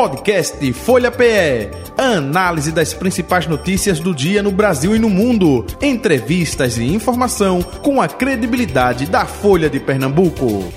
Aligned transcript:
Podcast 0.00 0.72
Folha 0.72 1.10
PE. 1.10 1.68
Análise 1.98 2.72
das 2.72 2.94
principais 2.94 3.46
notícias 3.46 4.00
do 4.00 4.14
dia 4.14 4.42
no 4.42 4.50
Brasil 4.50 4.96
e 4.96 4.98
no 4.98 5.10
mundo. 5.10 5.66
Entrevistas 5.78 6.78
e 6.78 6.84
informação 6.84 7.60
com 7.60 8.00
a 8.00 8.08
credibilidade 8.08 9.04
da 9.04 9.26
Folha 9.26 9.68
de 9.68 9.78
Pernambuco. 9.78 10.72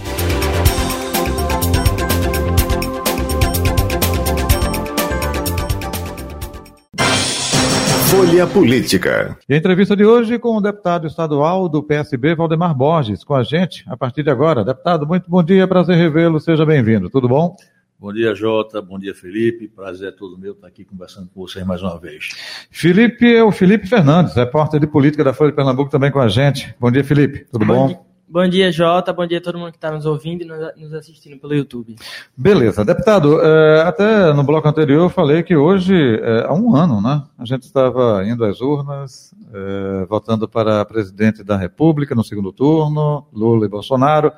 Folha 8.10 8.46
Política. 8.46 9.38
E 9.48 9.54
a 9.54 9.58
entrevista 9.58 9.96
de 9.96 10.04
hoje 10.04 10.38
com 10.38 10.58
o 10.58 10.62
deputado 10.62 11.08
estadual 11.08 11.70
do 11.70 11.82
PSB, 11.82 12.36
Valdemar 12.36 12.76
Borges, 12.76 13.24
com 13.24 13.36
a 13.36 13.44
gente 13.44 13.86
a 13.88 13.96
partir 13.96 14.22
de 14.22 14.30
agora. 14.30 14.66
Deputado, 14.66 15.08
muito 15.08 15.30
bom 15.30 15.42
dia, 15.42 15.66
prazer 15.66 15.96
revê-lo, 15.96 16.42
seja 16.42 16.66
bem-vindo. 16.66 17.10
Tudo 17.10 17.30
bom? 17.30 17.56
Bom 18.04 18.12
dia, 18.12 18.36
Jota. 18.36 18.82
Bom 18.82 19.00
dia, 19.00 19.16
Felipe. 19.16 19.66
Prazer 19.70 20.10
é 20.10 20.12
todo 20.12 20.38
meu 20.38 20.52
estar 20.52 20.68
aqui 20.68 20.84
conversando 20.84 21.30
com 21.34 21.40
vocês 21.40 21.66
mais 21.66 21.82
uma 21.82 21.98
vez. 21.98 22.32
Felipe 22.70 23.34
é 23.34 23.42
o 23.42 23.50
Felipe 23.50 23.88
Fernandes, 23.88 24.36
repórter 24.36 24.78
de 24.78 24.86
política 24.86 25.24
da 25.24 25.32
Folha 25.32 25.52
de 25.52 25.56
Pernambuco, 25.56 25.90
também 25.90 26.12
com 26.12 26.20
a 26.20 26.28
gente. 26.28 26.76
Bom 26.78 26.92
dia, 26.92 27.02
Felipe. 27.02 27.46
Tudo 27.50 27.66
bom? 27.66 27.88
bom? 27.88 28.06
Bom 28.28 28.46
dia, 28.50 28.74
Jota. 28.74 29.14
Bom 29.14 29.26
dia 29.26 29.38
a 29.38 29.42
todo 29.42 29.58
mundo 29.58 29.72
que 29.72 29.78
está 29.78 29.90
nos 29.90 30.06
ouvindo 30.06 30.42
e 30.42 30.84
nos 30.84 30.94
assistindo 30.94 31.40
pelo 31.40 31.54
YouTube. 31.54 31.96
Beleza. 32.36 32.84
Deputado, 32.84 33.40
é, 33.40 33.84
até 33.84 34.34
no 34.34 34.44
bloco 34.44 34.68
anterior 34.68 35.04
eu 35.04 35.10
falei 35.10 35.42
que 35.42 35.56
hoje, 35.56 35.96
é, 35.96 36.44
há 36.46 36.54
um 36.54 36.76
ano, 36.76 37.02
né, 37.02 37.24
a 37.40 37.46
gente 37.46 37.64
estava 37.64 38.22
indo 38.28 38.44
às 38.44 38.60
urnas, 38.60 39.34
é, 39.54 40.06
votando 40.08 40.46
para 40.46 40.84
presidente 40.84 41.42
da 41.42 41.56
República 41.56 42.14
no 42.14 42.24
segundo 42.26 42.52
turno, 42.52 43.26
Lula 43.32 43.66
e 43.66 43.70
Bolsonaro. 43.70 44.34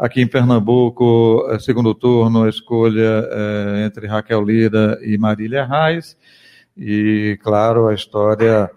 Aqui 0.00 0.22
em 0.22 0.26
Pernambuco, 0.26 1.46
segundo 1.60 1.94
turno, 1.94 2.48
escolha 2.48 3.28
entre 3.84 4.06
Raquel 4.06 4.42
Lira 4.42 4.98
e 5.02 5.18
Marília 5.18 5.66
Reis. 5.66 6.16
E, 6.74 7.38
claro, 7.42 7.86
a 7.86 7.92
história 7.92 8.70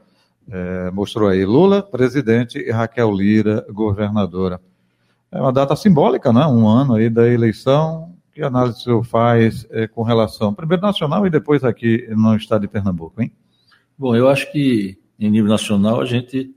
é, 0.52 0.92
mostrou 0.92 1.30
aí 1.30 1.46
Lula, 1.46 1.82
presidente, 1.82 2.60
e 2.60 2.70
Raquel 2.72 3.10
Lira, 3.10 3.66
governadora. 3.72 4.60
É 5.32 5.40
uma 5.40 5.54
data 5.54 5.78
simbólica, 5.78 6.34
né? 6.34 6.46
Um 6.46 6.68
ano 6.68 6.96
aí 6.96 7.10
da 7.10 7.26
eleição. 7.26 8.14
Que 8.34 8.42
análise 8.42 8.80
o 8.80 8.82
senhor 8.82 9.04
faz 9.06 9.66
é, 9.72 9.88
com 9.88 10.04
relação, 10.04 10.54
primeiro 10.54 10.82
nacional 10.84 11.26
e 11.26 11.30
depois 11.30 11.64
aqui 11.64 12.06
no 12.10 12.36
estado 12.36 12.64
de 12.64 12.68
Pernambuco, 12.68 13.22
hein? 13.22 13.32
Bom, 13.98 14.14
eu 14.14 14.28
acho 14.28 14.52
que 14.52 14.98
em 15.18 15.32
nível 15.32 15.50
nacional 15.50 16.02
a 16.02 16.06
gente 16.06 16.54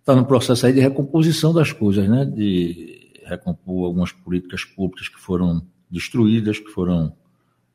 está 0.00 0.16
no 0.16 0.26
processo 0.26 0.66
aí 0.66 0.72
de 0.72 0.80
recomposição 0.80 1.54
das 1.54 1.70
coisas, 1.70 2.08
né? 2.08 2.24
De 2.24 2.99
recompor 3.30 3.86
algumas 3.86 4.12
políticas 4.12 4.64
públicas 4.64 5.08
que 5.08 5.20
foram 5.20 5.62
destruídas, 5.90 6.58
que 6.58 6.70
foram 6.70 7.12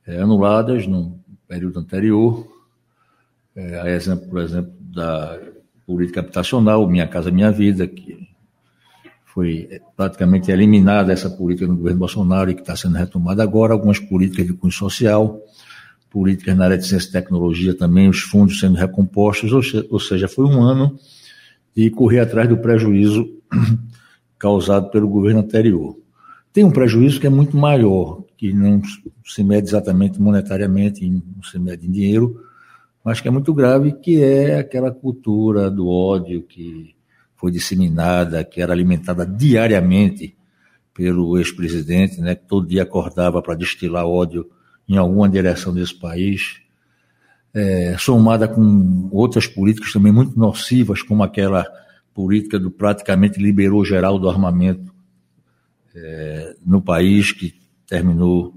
é, 0.06 0.22
anuladas 0.22 0.86
no 0.86 1.20
período 1.48 1.80
anterior. 1.80 2.48
É, 3.56 3.80
a 3.80 3.90
exemplo, 3.90 4.28
por 4.30 4.42
exemplo, 4.42 4.74
da 4.80 5.40
política 5.86 6.20
habitacional, 6.20 6.88
Minha 6.88 7.08
Casa 7.08 7.32
Minha 7.32 7.52
Vida, 7.52 7.88
que 7.88 8.28
foi 9.26 9.82
praticamente 9.96 10.52
eliminada 10.52 11.12
essa 11.12 11.30
política 11.30 11.68
no 11.68 11.76
governo 11.76 12.00
Bolsonaro 12.00 12.50
e 12.50 12.56
que 12.56 12.62
está 12.62 12.76
sendo 12.76 12.98
retomada 12.98 13.44
agora, 13.44 13.74
algumas 13.74 14.00
políticas 14.00 14.48
de 14.48 14.54
cunho 14.54 14.72
social, 14.72 15.42
políticas 16.10 16.56
na 16.56 16.66
área 16.66 16.78
de 16.78 16.88
ciência 16.88 17.10
e 17.10 17.12
tecnologia 17.12 17.74
também, 17.78 18.08
os 18.08 18.22
fundos 18.22 18.60
sendo 18.60 18.78
recompostos, 18.78 19.52
ou 19.90 20.00
seja, 20.00 20.28
foi 20.28 20.46
um 20.46 20.62
ano 20.62 20.98
de 21.76 21.90
correr 21.90 22.22
atrás 22.22 22.48
do 22.48 22.58
prejuízo 22.58 23.30
causado 24.38 24.90
pelo 24.90 25.08
governo 25.08 25.40
anterior. 25.40 25.98
Tem 26.52 26.64
um 26.64 26.72
prejuízo 26.72 27.20
que 27.20 27.28
é 27.28 27.30
muito 27.30 27.58
maior, 27.58 28.24
que 28.38 28.54
não 28.54 28.82
se 29.26 29.44
mede 29.44 29.68
exatamente 29.68 30.22
monetariamente, 30.22 31.10
não 31.10 31.44
se 31.44 31.60
mede 31.60 31.88
em 31.88 31.92
dinheiro, 31.92 32.42
mas 33.04 33.22
que 33.22 33.28
é 33.28 33.32
muito 33.32 33.54
grave, 33.54 33.94
que 33.94 34.22
é 34.22 34.60
aquela 34.60 34.92
cultura 34.92 35.70
do 35.70 35.88
ódio 35.88 36.42
que 36.44 36.96
foi 37.36 37.52
disseminada, 37.52 38.44
que 38.44 38.62
era 38.62 38.74
alimentada 38.74 39.26
diariamente 39.26 40.36
pelo 40.94 41.38
ex-presidente, 41.38 42.22
né, 42.22 42.36
que 42.36 42.48
todo 42.48 42.68
dia 42.68 42.84
acordava 42.84 43.42
para 43.42 43.54
destilar 43.54 44.06
ódio 44.06 44.50
em 44.88 44.98
alguma 44.98 45.28
direção 45.28 45.74
desse 45.74 45.94
país, 45.94 46.62
é, 47.54 47.96
somada 48.00 48.48
com 48.48 49.10
outras 49.12 49.46
políticas 49.46 49.92
também 49.92 50.12
muito 50.12 50.40
nocivas, 50.40 51.02
como 51.02 51.24
aquela 51.24 51.66
política 52.16 52.58
do 52.58 52.72
praticamente 52.72 53.40
liberou 53.40 53.84
geral 53.84 54.18
do 54.18 54.30
armamento 54.30 54.96
é, 55.94 56.56
no 56.66 56.82
país, 56.82 57.34
que 57.34 57.54
terminou 57.86 58.56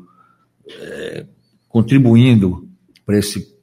é, 0.69 1.27
contribuindo 1.69 2.69
para 3.05 3.19
esse 3.19 3.59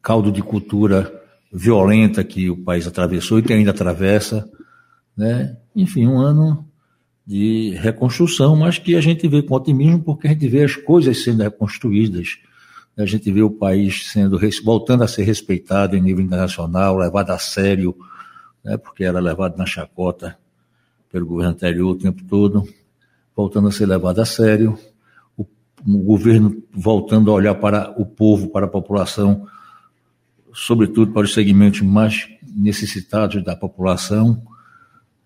caldo 0.00 0.30
de 0.30 0.40
cultura 0.40 1.12
violenta 1.52 2.22
que 2.22 2.48
o 2.48 2.56
país 2.56 2.86
atravessou 2.86 3.40
e 3.40 3.42
que 3.42 3.52
ainda 3.52 3.72
atravessa, 3.72 4.48
né? 5.16 5.56
Enfim, 5.74 6.06
um 6.06 6.18
ano 6.18 6.64
de 7.26 7.74
reconstrução, 7.76 8.54
mas 8.54 8.78
que 8.78 8.94
a 8.94 9.00
gente 9.00 9.26
vê 9.26 9.42
com 9.42 9.54
otimismo 9.54 10.02
porque 10.02 10.28
a 10.28 10.30
gente 10.30 10.48
vê 10.48 10.62
as 10.62 10.76
coisas 10.76 11.22
sendo 11.22 11.42
reconstruídas, 11.42 12.38
a 12.96 13.04
gente 13.04 13.30
vê 13.32 13.42
o 13.42 13.50
país 13.50 14.10
sendo 14.10 14.38
voltando 14.64 15.02
a 15.02 15.08
ser 15.08 15.24
respeitado 15.24 15.96
em 15.96 16.00
nível 16.00 16.24
internacional, 16.24 16.96
levado 16.96 17.30
a 17.30 17.38
sério, 17.38 17.96
né? 18.64 18.76
Porque 18.76 19.04
era 19.04 19.20
levado 19.20 19.56
na 19.56 19.66
chacota 19.66 20.38
pelo 21.10 21.26
governo 21.26 21.52
anterior 21.52 21.90
o 21.90 21.98
tempo 21.98 22.22
todo, 22.24 22.66
voltando 23.34 23.68
a 23.68 23.72
ser 23.72 23.86
levado 23.86 24.20
a 24.20 24.24
sério, 24.24 24.78
o, 25.36 25.44
o 25.86 25.98
governo 25.98 26.62
voltando 26.72 27.30
a 27.30 27.34
olhar 27.34 27.54
para 27.54 27.90
o 28.00 28.06
povo, 28.06 28.48
para 28.48 28.66
a 28.66 28.68
população 28.68 29.46
sobretudo 30.52 31.12
para 31.12 31.22
os 31.22 31.32
segmentos 31.32 31.80
mais 31.80 32.28
necessitados 32.42 33.42
da 33.42 33.54
população. 33.54 34.42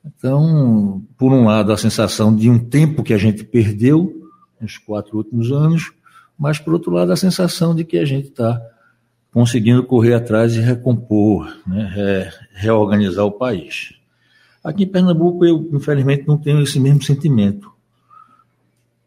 Então, 0.05 1.03
por 1.17 1.33
um 1.33 1.45
lado, 1.45 1.73
a 1.73 1.77
sensação 1.77 2.35
de 2.35 2.51
um 2.51 2.59
tempo 2.59 3.03
que 3.03 3.15
a 3.15 3.19
gente 3.19 3.45
perdeu 3.45 4.13
nos 4.61 4.79
quatro 4.79 5.17
últimos 5.17 5.51
anos, 5.51 5.93
mas, 6.39 6.59
por 6.59 6.75
outro 6.75 6.93
lado, 6.93 7.13
a 7.13 7.17
sensação 7.17 7.75
de 7.75 7.85
que 7.85 7.99
a 7.99 8.05
gente 8.05 8.29
está 8.29 8.61
conseguindo 9.35 9.83
correr 9.83 10.15
atrás 10.15 10.55
e 10.55 10.61
recompor, 10.61 11.53
né, 11.67 11.91
re, 11.93 12.31
reorganizar 12.55 13.25
o 13.25 13.33
país. 13.33 13.93
Aqui 14.63 14.85
em 14.85 14.87
Pernambuco, 14.87 15.45
eu, 15.45 15.69
infelizmente, 15.73 16.25
não 16.25 16.39
tenho 16.39 16.63
esse 16.63 16.79
mesmo 16.79 17.03
sentimento. 17.03 17.69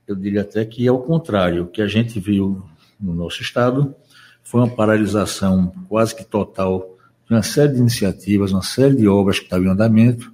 Eu 0.06 0.18
diria 0.18 0.42
até 0.42 0.66
que 0.66 0.86
é 0.86 0.92
o 0.92 1.00
contrário. 1.00 1.64
O 1.64 1.68
que 1.68 1.82
a 1.82 1.88
gente 1.88 2.20
viu 2.20 2.62
no 3.00 3.14
nosso 3.14 3.42
estado 3.42 3.96
foi 4.44 4.60
uma 4.60 4.70
paralisação 4.70 5.74
quase 5.88 6.14
que 6.14 6.26
total 6.26 6.98
de 7.26 7.34
uma 7.34 7.42
série 7.42 7.74
de 7.74 7.80
iniciativas, 7.80 8.52
uma 8.52 8.62
série 8.62 8.98
de 8.98 9.08
obras 9.08 9.40
que 9.40 9.46
estavam 9.46 9.68
em 9.68 9.70
andamento, 9.70 10.34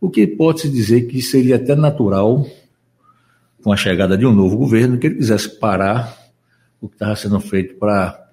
o 0.00 0.08
que 0.08 0.26
pode-se 0.26 0.70
dizer 0.70 1.02
que 1.02 1.20
seria 1.20 1.56
até 1.56 1.76
natural, 1.76 2.46
com 3.62 3.72
a 3.72 3.76
chegada 3.76 4.16
de 4.16 4.24
um 4.24 4.32
novo 4.32 4.56
governo, 4.56 4.98
que 4.98 5.06
ele 5.06 5.16
quisesse 5.16 5.50
parar 5.58 6.16
o 6.80 6.88
que 6.88 6.94
estava 6.94 7.14
sendo 7.14 7.38
feito 7.40 7.74
para 7.74 8.27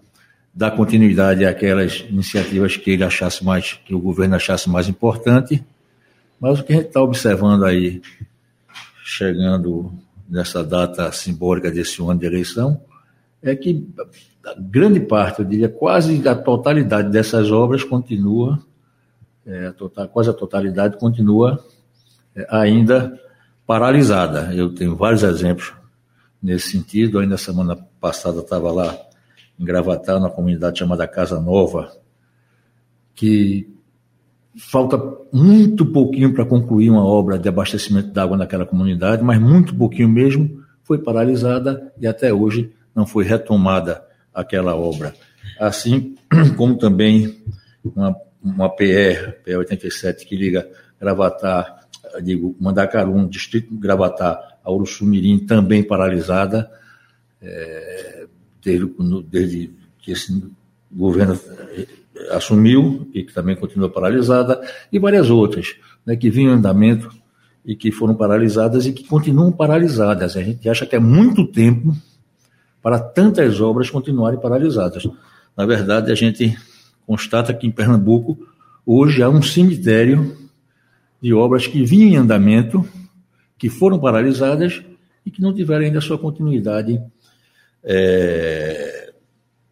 dar 0.56 0.72
continuidade 0.72 1.46
àquelas 1.46 2.06
iniciativas 2.10 2.78
que 2.78 2.92
ele 2.92 3.04
achasse 3.04 3.44
mais, 3.44 3.74
que 3.86 3.94
o 3.94 4.00
governo 4.00 4.36
achasse 4.36 4.70
mais 4.70 4.88
importante. 4.88 5.62
Mas 6.40 6.60
o 6.60 6.64
que 6.64 6.72
a 6.72 6.76
gente 6.78 6.88
está 6.88 7.02
observando 7.02 7.66
aí, 7.66 8.02
chegando 9.04 9.92
nessa 10.30 10.64
data 10.64 11.12
simbólica 11.12 11.70
desse 11.70 12.02
ano 12.02 12.18
de 12.18 12.26
eleição, 12.26 12.82
é 13.44 13.56
que 13.56 13.86
grande 14.58 15.02
parte, 15.02 15.40
eu 15.40 15.46
diria 15.46 15.70
quase 15.70 16.26
a 16.28 16.36
totalidade 16.36 17.12
dessas 17.12 17.52
obras 17.52 17.84
continua, 17.84 18.60
é, 19.46 19.72
total, 19.72 20.08
quase 20.08 20.30
a 20.30 20.34
totalidade 20.34 20.98
continua 20.98 21.64
é, 22.36 22.48
ainda 22.50 23.20
paralisada. 23.68 24.54
Eu 24.54 24.74
tenho 24.74 24.96
vários 24.96 25.22
exemplos 25.24 25.74
nesse 26.42 26.72
sentido. 26.72 27.20
Ainda 27.20 27.38
semana 27.38 27.76
passada 28.00 28.40
estava 28.40 28.72
lá 28.72 28.98
em 29.60 29.66
Gravatar, 29.66 30.20
na 30.20 30.30
comunidade 30.30 30.80
chamada 30.80 31.08
Casa 31.08 31.40
Nova, 31.40 31.92
que 33.14 33.74
falta 34.58 34.98
muito 35.32 35.86
pouquinho 35.86 36.34
para 36.34 36.46
concluir 36.46 36.90
uma 36.90 37.04
obra 37.04 37.38
de 37.38 37.48
abastecimento 37.48 38.12
de 38.12 38.20
água 38.20 38.38
naquela 38.38 38.66
comunidade, 38.66 39.24
mas 39.24 39.40
muito 39.40 39.76
pouquinho 39.76 40.10
mesmo, 40.10 40.64
foi 40.84 41.00
paralisada 41.00 41.92
e 42.00 42.08
até 42.08 42.34
hoje 42.34 42.72
não 42.94 43.06
foi 43.06 43.24
retomada 43.26 44.04
aquela 44.34 44.76
obra. 44.76 45.14
Assim 45.60 46.16
como 46.58 46.78
também 46.78 47.44
uma, 47.84 48.16
uma 48.42 48.70
PR, 48.70 49.34
PR 49.44 49.58
87, 49.58 50.26
que 50.26 50.36
liga 50.36 50.70
Gravatar, 51.00 51.88
digo, 52.24 52.56
Mandacarum, 52.60 53.28
distrito 53.28 53.72
de 53.72 53.78
Gravatar, 53.78 54.58
a 54.64 54.72
Uruçumirim, 54.72 55.46
também 55.46 55.84
paralisada, 55.84 56.70
é, 57.42 58.28
desde, 59.30 59.72
que 60.00 60.12
esse 60.12 60.44
governo 60.92 61.40
é, 61.60 61.88
assumiu 62.32 63.10
e 63.14 63.24
que 63.24 63.34
também 63.34 63.56
continua 63.56 63.90
paralisada, 63.90 64.62
e 64.92 65.00
várias 65.00 65.30
outras 65.30 65.76
né, 66.06 66.16
que 66.16 66.30
vinham 66.30 66.54
em 66.54 66.58
andamento 66.58 67.10
e 67.66 67.76
que 67.76 67.92
foram 67.92 68.14
paralisadas 68.14 68.86
e 68.86 68.94
que 68.94 69.04
continuam 69.04 69.52
paralisadas. 69.52 70.38
A 70.38 70.44
gente 70.44 70.70
acha 70.70 70.86
que 70.86 70.96
é 70.96 71.00
muito 71.00 71.48
tempo 71.48 71.96
para 72.82 73.00
tantas 73.00 73.60
obras 73.60 73.90
continuarem 73.90 74.40
paralisadas. 74.40 75.08
Na 75.58 75.66
verdade, 75.66 76.12
a 76.12 76.16
gente 76.16 76.56
constata 77.08 77.54
que 77.54 77.66
em 77.66 77.72
Pernambuco 77.72 78.38
hoje 78.86 79.24
há 79.24 79.30
um 79.30 79.42
cemitério 79.42 80.38
de 81.20 81.34
obras 81.34 81.66
que 81.66 81.84
vinham 81.84 82.10
em 82.10 82.18
andamento, 82.18 82.88
que 83.58 83.70
foram 83.70 84.00
paralisadas 84.00 84.84
e 85.26 85.32
que 85.32 85.42
não 85.42 85.54
tiveram 85.54 85.86
ainda 85.86 86.00
sua 86.00 86.20
continuidade 86.20 87.02
é, 87.86 89.14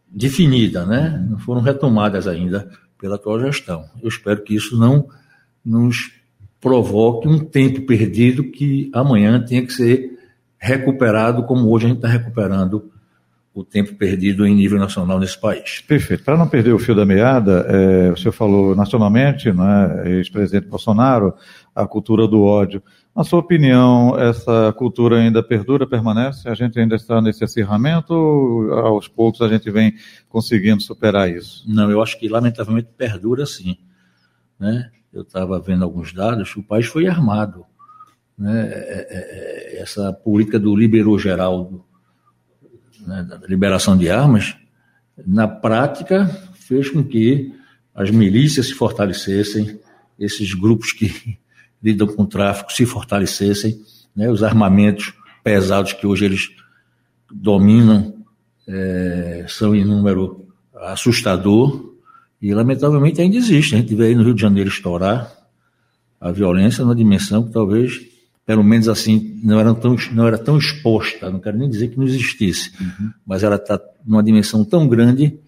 definida, 0.08 0.86
né? 0.86 1.26
não 1.28 1.38
foram 1.38 1.60
retomadas 1.60 2.28
ainda 2.28 2.70
pela 2.98 3.16
atual 3.16 3.40
gestão. 3.40 3.84
Eu 4.00 4.08
espero 4.08 4.42
que 4.42 4.54
isso 4.54 4.78
não 4.78 5.08
nos 5.64 6.12
provoque 6.60 7.28
um 7.28 7.38
tempo 7.38 7.82
perdido 7.82 8.44
que 8.44 8.90
amanhã 8.94 9.44
tenha 9.44 9.66
que 9.66 9.72
ser 9.72 10.18
recuperado, 10.58 11.44
como 11.44 11.70
hoje 11.70 11.84
a 11.84 11.88
gente 11.88 11.98
está 11.98 12.08
recuperando 12.08 12.90
o 13.52 13.62
tempo 13.62 13.94
perdido 13.94 14.46
em 14.46 14.54
nível 14.54 14.78
nacional 14.78 15.20
nesse 15.20 15.38
país. 15.38 15.80
Perfeito. 15.86 16.24
Para 16.24 16.36
não 16.36 16.48
perder 16.48 16.72
o 16.72 16.78
fio 16.78 16.94
da 16.94 17.04
meada, 17.04 17.66
é, 17.68 18.10
o 18.10 18.16
senhor 18.16 18.32
falou 18.32 18.74
nacionalmente, 18.74 19.52
né, 19.52 20.02
ex-presidente 20.06 20.66
Bolsonaro, 20.66 21.34
a 21.74 21.86
cultura 21.86 22.26
do 22.26 22.42
ódio. 22.42 22.82
Na 23.14 23.22
sua 23.22 23.38
opinião, 23.38 24.18
essa 24.18 24.72
cultura 24.72 25.20
ainda 25.20 25.40
perdura, 25.40 25.86
permanece? 25.86 26.48
A 26.48 26.54
gente 26.54 26.80
ainda 26.80 26.96
está 26.96 27.22
nesse 27.22 27.44
acirramento 27.44 28.12
ou 28.12 28.72
aos 28.72 29.06
poucos 29.06 29.40
a 29.40 29.48
gente 29.48 29.70
vem 29.70 29.94
conseguindo 30.28 30.82
superar 30.82 31.30
isso? 31.30 31.64
Não, 31.68 31.88
eu 31.88 32.02
acho 32.02 32.18
que 32.18 32.28
lamentavelmente 32.28 32.88
perdura 32.96 33.46
sim. 33.46 33.78
Né? 34.58 34.90
Eu 35.12 35.22
estava 35.22 35.60
vendo 35.60 35.84
alguns 35.84 36.12
dados, 36.12 36.56
o 36.56 36.62
país 36.62 36.86
foi 36.86 37.06
armado. 37.06 37.64
Né? 38.36 38.68
É, 38.68 39.06
é, 39.08 39.76
é 39.76 39.80
essa 39.80 40.12
política 40.12 40.58
do 40.58 40.74
liberou 40.74 41.16
geral, 41.16 41.86
né, 43.06 43.22
da 43.22 43.36
liberação 43.46 43.96
de 43.96 44.10
armas, 44.10 44.56
na 45.24 45.46
prática 45.46 46.26
fez 46.54 46.90
com 46.90 47.04
que 47.04 47.54
as 47.94 48.10
milícias 48.10 48.66
se 48.66 48.74
fortalecessem, 48.74 49.78
esses 50.18 50.52
grupos 50.52 50.92
que 50.92 51.38
lidam 51.84 52.06
com 52.06 52.22
o 52.22 52.26
tráfico 52.26 52.72
se 52.72 52.86
fortalecessem, 52.86 53.78
né, 54.16 54.30
os 54.30 54.42
armamentos 54.42 55.12
pesados 55.42 55.92
que 55.92 56.06
hoje 56.06 56.24
eles 56.24 56.50
dominam 57.30 58.14
é, 58.66 59.44
são 59.48 59.74
em 59.74 59.84
número 59.84 60.46
assustador 60.74 61.92
e 62.40 62.54
lamentavelmente 62.54 63.20
ainda 63.20 63.36
existe. 63.36 63.74
A 63.74 63.78
gente 63.78 63.94
vê 63.94 64.06
aí 64.06 64.14
no 64.14 64.22
Rio 64.22 64.34
de 64.34 64.40
Janeiro 64.40 64.70
estourar 64.70 65.30
a 66.20 66.32
violência 66.32 66.82
numa 66.82 66.94
dimensão 66.94 67.42
que 67.42 67.52
talvez, 67.52 68.00
pelo 68.46 68.64
menos 68.64 68.88
assim, 68.88 69.38
não 69.42 69.60
era 69.60 69.74
tão, 69.74 69.96
não 70.12 70.26
era 70.26 70.38
tão 70.38 70.56
exposta, 70.56 71.30
não 71.30 71.38
quero 71.38 71.58
nem 71.58 71.68
dizer 71.68 71.88
que 71.88 71.98
não 71.98 72.06
existisse, 72.06 72.72
uhum. 72.80 73.10
mas 73.26 73.42
ela 73.42 73.56
está 73.56 73.78
numa 74.06 74.22
dimensão 74.22 74.64
tão 74.64 74.88
grande 74.88 75.38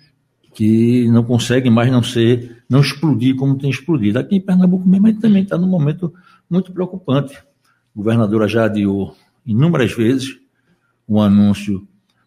que 0.55 1.07
não 1.09 1.23
consegue 1.23 1.69
mais 1.69 1.91
não 1.91 2.03
ser, 2.03 2.63
não 2.69 2.81
explodir 2.81 3.37
como 3.37 3.59
tem 3.59 3.71
explodido. 3.71 4.19
Aqui 4.19 4.37
em 4.37 4.41
Pernambuco 4.41 4.89
mesmo 4.89 5.07
a 5.07 5.11
gente 5.11 5.21
também 5.21 5.43
está 5.43 5.59
num 5.59 5.69
momento 5.69 6.13
muito 6.49 6.73
preocupante. 6.73 7.37
A 7.37 7.43
governadora 7.95 8.49
já 8.49 8.65
adiou 8.65 9.17
inúmeras 9.45 9.93
vezes 9.93 10.39
o 11.07 11.21
anúncio 11.21 11.87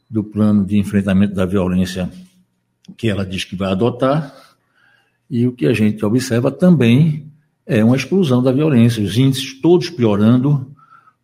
do 0.10 0.24
plano 0.24 0.66
de 0.66 0.77
enfrentamento 0.77 1.33
da 1.33 1.45
violência 1.45 2.10
que 2.98 3.07
ela 3.07 3.25
diz 3.25 3.44
que 3.44 3.56
vai 3.56 3.71
adotar, 3.71 4.33
e 5.30 5.45
o 5.45 5.51
que 5.51 5.68
a 5.68 5.74
gente 5.74 6.04
observa 6.04 6.51
também 6.51 7.31
é 7.66 7.83
uma 7.83 7.95
explosão 7.95 8.42
da 8.42 8.51
violência, 8.51 9.04
os 9.04 9.16
índices 9.16 9.62
todos 9.62 9.89
piorando, 9.92 10.75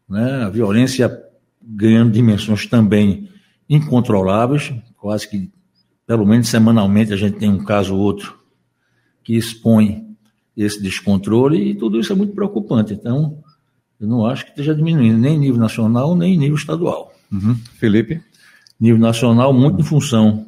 né? 0.07 0.43
a 0.43 0.49
violência 0.49 1.23
ganhando 1.59 2.11
dimensões 2.11 2.67
também 2.67 3.27
incontroláveis, 3.67 4.71
quase 4.97 5.27
que 5.27 5.51
pelo 6.05 6.23
menos 6.23 6.47
semanalmente 6.47 7.11
a 7.11 7.17
gente 7.17 7.39
tem 7.39 7.49
um 7.49 7.63
caso 7.63 7.95
ou 7.95 8.01
outro 8.01 8.39
que 9.23 9.35
expõe 9.35 10.04
esse 10.55 10.81
descontrole 10.81 11.71
e 11.71 11.75
tudo 11.75 11.99
isso 11.99 12.13
é 12.13 12.15
muito 12.15 12.33
preocupante. 12.33 12.93
Então, 12.93 13.43
eu 13.99 14.07
não 14.07 14.25
acho 14.25 14.45
que 14.45 14.51
esteja 14.51 14.73
diminuindo 14.73 15.17
nem 15.17 15.35
em 15.35 15.39
nível 15.39 15.59
nacional, 15.59 16.15
nem 16.15 16.33
em 16.33 16.37
nível 16.37 16.55
estadual. 16.55 17.13
Uhum. 17.31 17.55
Felipe? 17.77 18.21
Nível 18.79 18.99
nacional, 18.99 19.53
muito 19.53 19.81
em 19.81 19.83
função 19.83 20.45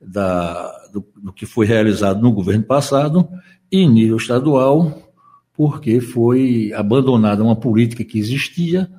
da, 0.00 0.70
do, 0.92 1.04
do, 1.22 1.32
que 1.32 1.46
foi 1.46 1.66
realizado 1.66 2.20
no 2.20 2.32
governo 2.32 2.64
passado, 2.64 3.28
e 3.70 3.86
nível 3.86 4.16
estadual, 4.16 5.12
porque 5.54 6.00
foi 6.00 6.72
abandonada 6.74 7.42
uma 7.42 7.56
política 7.56 8.04
que 8.04 8.18
existia, 8.18 8.90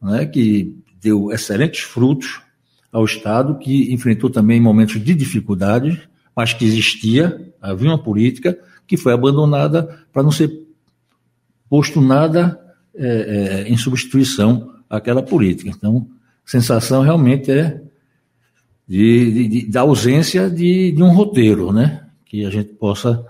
né, 0.00 0.26
que 0.26 0.76
deu 1.00 1.32
excelentes 1.32 1.80
frutos, 1.80 2.40
ao 2.96 3.04
Estado, 3.04 3.58
que 3.58 3.92
enfrentou 3.92 4.30
também 4.30 4.58
momentos 4.58 5.02
de 5.04 5.14
dificuldade, 5.14 6.08
mas 6.34 6.54
que 6.54 6.64
existia, 6.64 7.52
havia 7.60 7.90
uma 7.90 8.02
política 8.02 8.58
que 8.86 8.96
foi 8.96 9.12
abandonada 9.12 10.06
para 10.12 10.22
não 10.22 10.30
ser 10.30 10.50
posto 11.68 12.00
nada 12.00 12.60
é, 12.94 13.06
é, 13.06 13.68
em 13.68 13.76
substituição 13.76 14.72
àquela 14.88 15.22
política. 15.22 15.68
Então, 15.68 16.06
a 16.46 16.50
sensação 16.50 17.02
realmente 17.02 17.50
é 17.50 17.82
de, 18.86 19.32
de, 19.32 19.48
de, 19.48 19.66
da 19.66 19.80
ausência 19.80 20.48
de, 20.48 20.92
de 20.92 21.02
um 21.02 21.10
roteiro, 21.10 21.72
né? 21.72 22.06
Que 22.24 22.44
a 22.44 22.50
gente 22.50 22.72
possa 22.74 23.24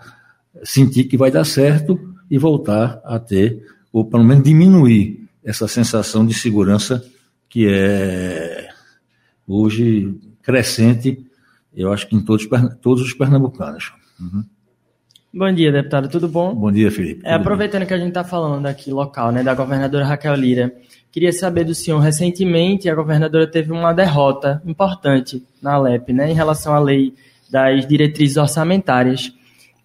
sentir 0.62 1.04
que 1.04 1.16
vai 1.16 1.30
dar 1.30 1.44
certo 1.44 1.98
e 2.30 2.38
voltar 2.38 3.00
a 3.04 3.18
ter, 3.18 3.64
ou 3.92 4.04
pelo 4.04 4.24
menos 4.24 4.44
diminuir 4.44 5.28
essa 5.42 5.68
sensação 5.68 6.26
de 6.26 6.34
segurança 6.34 7.04
que 7.48 7.66
é 7.68 8.68
hoje 9.46 10.14
crescente, 10.42 11.24
eu 11.74 11.92
acho 11.92 12.08
que 12.08 12.16
em 12.16 12.20
todos, 12.20 12.46
todos 12.80 13.02
os 13.02 13.12
pernambucanos. 13.14 13.92
Uhum. 14.20 14.44
Bom 15.32 15.52
dia, 15.52 15.70
deputado, 15.70 16.08
tudo 16.08 16.28
bom? 16.28 16.54
Bom 16.54 16.72
dia, 16.72 16.90
Felipe. 16.90 17.20
É, 17.24 17.34
aproveitando 17.34 17.80
bem? 17.80 17.88
que 17.88 17.94
a 17.94 17.98
gente 17.98 18.08
está 18.08 18.24
falando 18.24 18.66
aqui 18.66 18.90
local, 18.90 19.30
né, 19.30 19.42
da 19.42 19.54
governadora 19.54 20.04
Raquel 20.04 20.34
Lira, 20.34 20.72
queria 21.12 21.32
saber 21.32 21.64
do 21.64 21.74
senhor, 21.74 21.98
recentemente 21.98 22.88
a 22.88 22.94
governadora 22.94 23.46
teve 23.46 23.72
uma 23.72 23.92
derrota 23.92 24.62
importante 24.64 25.42
na 25.60 25.74
Alep, 25.74 26.12
né, 26.12 26.30
em 26.30 26.34
relação 26.34 26.74
à 26.74 26.78
lei 26.78 27.12
das 27.50 27.86
diretrizes 27.86 28.36
orçamentárias. 28.36 29.32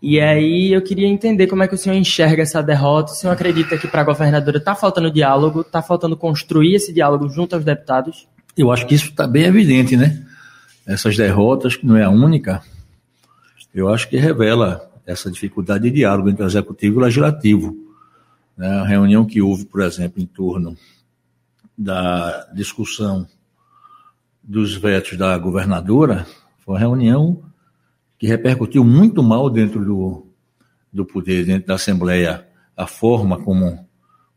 E 0.02 0.20
aí 0.20 0.74
eu 0.74 0.82
queria 0.82 1.08
entender 1.08 1.48
como 1.48 1.64
é 1.64 1.68
que 1.68 1.76
o 1.76 1.78
senhor 1.78 1.96
enxerga 1.96 2.44
essa 2.44 2.62
derrota, 2.64 3.12
o 3.12 3.16
senhor 3.16 3.34
acredita 3.34 3.78
que 3.78 3.88
para 3.88 4.02
a 4.02 4.06
governadora 4.06 4.58
está 4.58 4.74
faltando 4.74 5.12
diálogo, 5.12 5.62
está 5.62 5.82
faltando 5.82 6.16
construir 6.16 6.76
esse 6.76 6.94
diálogo 6.94 7.30
junto 7.30 7.56
aos 7.56 7.66
deputados? 7.66 8.28
Eu 8.58 8.72
acho 8.72 8.86
que 8.88 8.96
isso 8.96 9.10
está 9.10 9.28
bem 9.28 9.44
evidente, 9.44 9.96
né? 9.98 10.24
Essas 10.88 11.16
derrotas, 11.16 11.76
que 11.76 11.86
não 11.86 11.98
é 11.98 12.04
a 12.04 12.10
única, 12.10 12.62
eu 13.74 13.90
acho 13.90 14.10
que 14.10 14.18
revela 14.18 14.91
essa 15.06 15.32
dificuldade 15.32 15.84
de 15.84 15.92
diálogo 15.92 16.30
entre 16.30 16.44
o 16.44 16.48
executivo 16.48 16.96
e 16.96 16.98
o 16.98 17.06
legislativo. 17.06 17.76
Né? 18.58 18.68
A 18.68 18.86
reunião 18.86 19.26
que 19.26 19.42
houve, 19.42 19.66
por 19.66 19.82
exemplo, 19.82 20.22
em 20.22 20.26
torno 20.26 20.78
da 21.78 22.48
discussão 22.54 23.28
dos 24.44 24.76
vetos 24.76 25.18
da 25.18 25.38
governadora 25.38 26.26
foi 26.60 26.76
uma 26.76 26.80
reunião 26.80 27.42
que 28.18 28.28
repercutiu 28.28 28.84
muito 28.84 29.24
mal 29.24 29.50
dentro 29.50 29.84
do, 29.84 30.28
do 30.94 31.06
poder, 31.06 31.46
dentro 31.46 31.68
da 31.68 31.76
Assembleia, 31.76 32.48
a 32.78 32.86
forma 32.86 33.42
como 33.42 33.88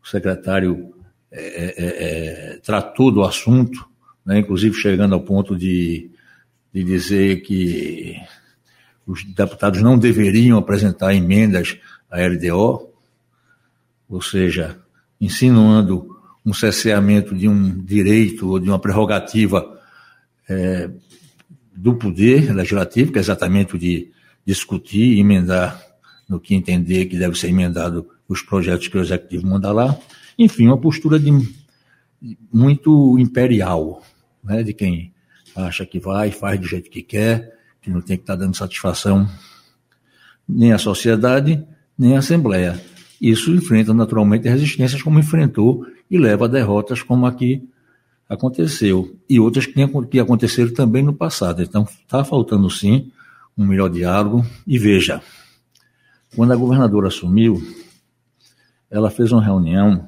o 0.03 0.07
secretário 0.07 0.93
é, 1.31 1.41
é, 1.41 2.53
é, 2.53 2.57
tratou 2.57 3.11
do 3.11 3.23
assunto, 3.23 3.87
né, 4.25 4.39
inclusive 4.39 4.75
chegando 4.75 5.13
ao 5.13 5.21
ponto 5.21 5.55
de, 5.55 6.09
de 6.73 6.83
dizer 6.83 7.41
que 7.41 8.15
os 9.05 9.23
deputados 9.23 9.81
não 9.81 9.97
deveriam 9.97 10.57
apresentar 10.57 11.13
emendas 11.13 11.77
à 12.09 12.25
LDO, 12.25 12.89
ou 14.09 14.21
seja, 14.21 14.79
insinuando 15.19 16.15
um 16.45 16.53
cesseamento 16.53 17.35
de 17.35 17.47
um 17.47 17.83
direito 17.83 18.49
ou 18.49 18.59
de 18.59 18.69
uma 18.69 18.79
prerrogativa 18.79 19.79
é, 20.47 20.89
do 21.75 21.95
poder 21.95 22.53
legislativo, 22.53 23.11
que 23.11 23.17
é 23.17 23.21
exatamente 23.21 23.75
o 23.75 23.79
de 23.79 24.11
discutir 24.45 25.19
emendar 25.19 25.83
no 26.29 26.39
que 26.39 26.55
entender 26.55 27.05
que 27.05 27.17
deve 27.17 27.37
ser 27.37 27.49
emendado 27.49 28.07
os 28.27 28.41
projetos 28.41 28.87
que 28.87 28.97
o 28.97 29.01
executivo 29.01 29.47
manda 29.47 29.71
lá. 29.71 29.97
Enfim, 30.37 30.67
uma 30.67 30.79
postura 30.79 31.19
de 31.19 31.31
muito 32.51 33.19
imperial, 33.19 34.03
né, 34.43 34.63
de 34.63 34.73
quem 34.73 35.13
acha 35.55 35.85
que 35.85 35.99
vai, 35.99 36.31
faz 36.31 36.59
do 36.59 36.67
jeito 36.67 36.89
que 36.89 37.01
quer, 37.01 37.54
que 37.85 37.91
não 37.91 38.01
tem 38.01 38.17
que 38.17 38.23
estar 38.23 38.35
dando 38.35 38.57
satisfação 38.57 39.29
nem 40.49 40.73
à 40.73 40.77
sociedade, 40.79 41.63
nem 41.95 42.15
à 42.15 42.19
Assembleia. 42.19 42.83
Isso 43.21 43.51
enfrenta 43.51 43.93
naturalmente 43.93 44.49
resistências 44.49 45.03
como 45.03 45.19
enfrentou 45.19 45.85
e 46.09 46.17
leva 46.17 46.45
a 46.45 46.47
derrotas 46.47 47.03
como 47.03 47.27
aqui 47.27 47.69
aconteceu. 48.27 49.15
E 49.29 49.39
outras 49.39 49.67
que, 49.67 50.19
aconteceram 50.19 50.73
também 50.73 51.03
no 51.03 51.13
passado. 51.13 51.61
Então 51.61 51.83
está 51.83 52.23
faltando 52.23 52.69
sim 52.71 53.11
um 53.55 53.65
melhor 53.65 53.89
diálogo. 53.89 54.43
E 54.65 54.79
veja, 54.79 55.21
quando 56.35 56.53
a 56.53 56.55
governadora 56.55 57.09
assumiu, 57.09 57.61
ela 58.89 59.11
fez 59.11 59.31
uma 59.31 59.43
reunião 59.43 60.07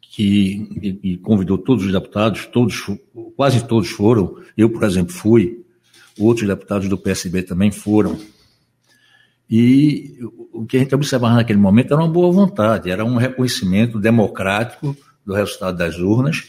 que, 0.00 0.98
e 1.02 1.18
convidou 1.18 1.58
todos 1.58 1.84
os 1.84 1.92
deputados, 1.92 2.46
todos, 2.46 2.86
quase 3.36 3.62
todos 3.66 3.90
foram. 3.90 4.36
Eu, 4.56 4.70
por 4.70 4.84
exemplo, 4.84 5.12
fui. 5.12 5.61
Outros 6.18 6.46
deputados 6.46 6.88
do 6.88 6.98
PSB 6.98 7.42
também 7.42 7.70
foram. 7.70 8.18
E 9.48 10.16
o 10.52 10.64
que 10.64 10.76
a 10.76 10.80
gente 10.80 10.94
observava 10.94 11.34
naquele 11.34 11.58
momento 11.58 11.92
era 11.92 12.02
uma 12.02 12.08
boa 12.08 12.32
vontade, 12.32 12.90
era 12.90 13.04
um 13.04 13.16
reconhecimento 13.16 13.98
democrático 13.98 14.96
do 15.24 15.34
resultado 15.34 15.76
das 15.76 15.98
urnas 15.98 16.48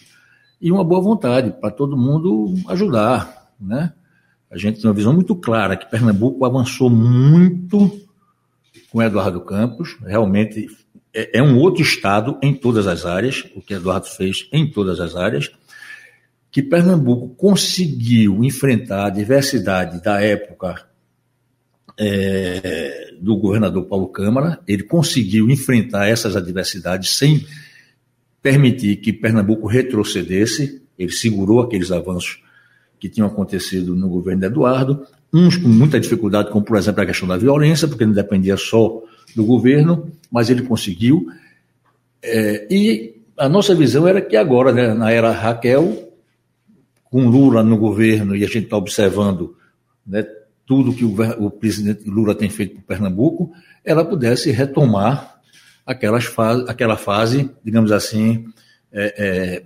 e 0.62 0.72
uma 0.72 0.84
boa 0.84 1.01
vontade 1.01 1.51
para 1.60 1.70
todo 1.70 1.98
mundo 1.98 2.55
ajudar, 2.70 3.51
né? 3.60 3.93
A 4.50 4.58
gente 4.58 4.79
tem 4.79 4.89
uma 4.89 4.96
visão 4.96 5.12
muito 5.12 5.36
clara 5.36 5.75
que 5.75 5.89
Pernambuco 5.89 6.46
avançou 6.46 6.89
muito 6.89 8.00
com 8.91 9.01
Eduardo 9.01 9.41
Campos, 9.41 9.98
realmente 10.01 10.67
é, 11.13 11.39
é 11.39 11.43
um 11.43 11.58
outro 11.60 11.82
estado 11.82 12.38
em 12.41 12.53
todas 12.53 12.88
as 12.88 13.05
áreas, 13.05 13.43
o 13.55 13.62
que 13.62 13.74
Eduardo 13.74 14.08
fez 14.08 14.48
em 14.51 14.70
todas 14.70 15.00
as 15.00 15.15
áreas, 15.15 15.51
que 16.53 16.62
Pernambuco 16.62 17.29
conseguiu 17.29 18.43
enfrentar 18.43 19.07
a 19.07 19.10
diversidade 19.10 20.00
da 20.03 20.22
época 20.22 20.86
é, 21.98 23.12
do 23.19 23.36
governador 23.38 23.86
Paulo 23.86 24.07
Câmara, 24.10 24.60
ele 24.67 24.83
conseguiu 24.83 25.50
enfrentar 25.50 26.07
essas 26.07 26.36
adversidades 26.36 27.17
sem 27.17 27.43
permitir 28.39 28.98
que 28.98 29.12
Pernambuco 29.12 29.65
retrocedesse, 29.65 30.83
ele 30.98 31.12
segurou 31.12 31.60
aqueles 31.60 31.91
avanços 31.91 32.43
que 33.00 33.10
tinham 33.10 33.27
acontecido 33.27 33.95
no 33.95 34.07
governo 34.07 34.41
de 34.41 34.45
Eduardo, 34.45 35.07
uns 35.33 35.57
com 35.57 35.67
muita 35.67 36.00
dificuldade, 36.00 36.51
como 36.51 36.63
por 36.63 36.77
exemplo 36.77 37.01
a 37.01 37.05
questão 37.07 37.27
da 37.27 37.36
violência, 37.36 37.88
porque 37.88 38.05
não 38.05 38.13
dependia 38.13 38.57
só 38.57 39.01
do 39.36 39.43
governo, 39.43 40.07
mas 40.31 40.51
ele 40.51 40.62
conseguiu. 40.62 41.25
É, 42.22 42.67
e 42.69 43.15
a 43.36 43.50
nossa 43.50 43.74
visão 43.74 44.07
era 44.07 44.22
que 44.22 44.38
agora, 44.38 44.72
né, 44.72 44.93
na 44.93 45.12
era 45.12 45.31
Raquel, 45.31 46.12
com 47.13 47.29
Lula 47.29 47.62
no 47.62 47.77
governo, 47.77 48.36
e 48.36 48.43
a 48.43 48.48
gente 48.48 48.63
está 48.63 48.75
observando 48.75 49.55
né, 50.03 50.25
tudo 50.65 50.96
que 50.96 51.05
o, 51.05 51.13
o, 51.46 51.51
presidente 51.51 52.10
Lula 52.10 52.34
tem 52.34 52.50
feito 52.50 52.74
por 52.77 52.82
Pernambuco, 52.86 53.53
ela 53.86 54.03
pudesse 54.03 54.50
retomar 54.50 55.39
aquelas 55.86 56.25
fase, 56.25 56.65
aquela 56.67 56.98
fase, 56.98 57.51
digamos 57.63 57.91
assim, 57.91 58.48
é, 58.91 59.13
é, 59.15 59.63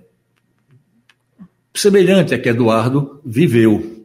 semelhante 1.74 2.34
a 2.34 2.38
que 2.38 2.50
Eduardo 2.50 3.18
viveu, 3.24 4.04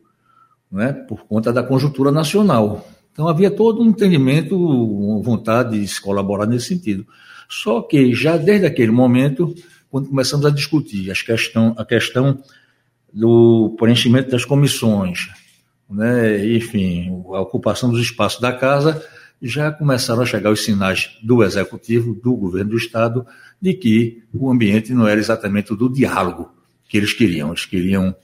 né, 0.72 0.94
por 0.94 1.26
conta 1.26 1.52
da 1.52 1.62
conjuntura 1.62 2.14
nacional. 2.14 2.88
Então 3.12 3.28
havia 3.28 3.52
todo 3.52 3.82
um 3.82 3.88
entendimento, 3.88 4.56
uma 4.56 5.22
vontade 5.22 5.78
de 5.78 5.86
se 5.86 6.00
colaborar 6.00 6.46
nesse 6.46 6.68
sentido. 6.68 7.06
Só 7.50 7.82
que 7.82 8.14
já 8.14 8.38
desde 8.38 8.66
aquele 8.66 8.94
momento, 8.94 9.54
quando 9.92 10.08
começamos 10.08 10.46
a 10.46 10.50
discutir 10.50 11.12
as 11.12 11.22
questão, 11.22 11.76
a 11.78 11.84
questão 11.84 12.40
do 13.14 13.76
preenchimento 13.78 14.32
das 14.32 14.44
comissões, 14.44 15.30
né, 15.90 16.46
enfim, 16.56 17.10
a 17.34 17.42
ocupação 17.42 17.92
dos 17.92 18.02
espaços 18.02 18.42
da 18.42 18.52
casa, 18.52 19.06
já 19.42 19.72
começaram 19.72 20.22
a 20.22 20.26
chegar 20.26 20.52
os 20.52 20.64
sinais 20.64 21.18
do 21.22 21.44
executivo, 21.44 22.16
do 22.16 22.34
governo 22.34 22.72
do 22.72 22.78
estado, 22.78 23.26
de 23.62 23.74
que 23.74 24.24
o 24.34 24.50
ambiente 24.50 24.94
não 24.94 25.08
era 25.08 25.20
exatamente 25.20 25.74
o 25.74 25.76
do 25.76 25.92
diálogo 25.92 26.52
que 26.88 26.98
eles 26.98 27.14
queriam. 27.14 27.50
Eles 27.50 27.66
queriam 27.66 28.16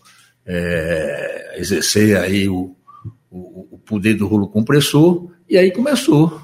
é, 0.46 1.56
exercer 1.58 2.18
aí 2.18 2.48
o, 2.48 2.76
o, 3.30 3.68
o, 3.76 3.80
poder 3.86 4.16
do 4.16 4.28
rolo 4.28 4.48
compressor, 4.48 5.30
e 5.48 5.58
aí 5.58 5.72
começou 5.72 6.42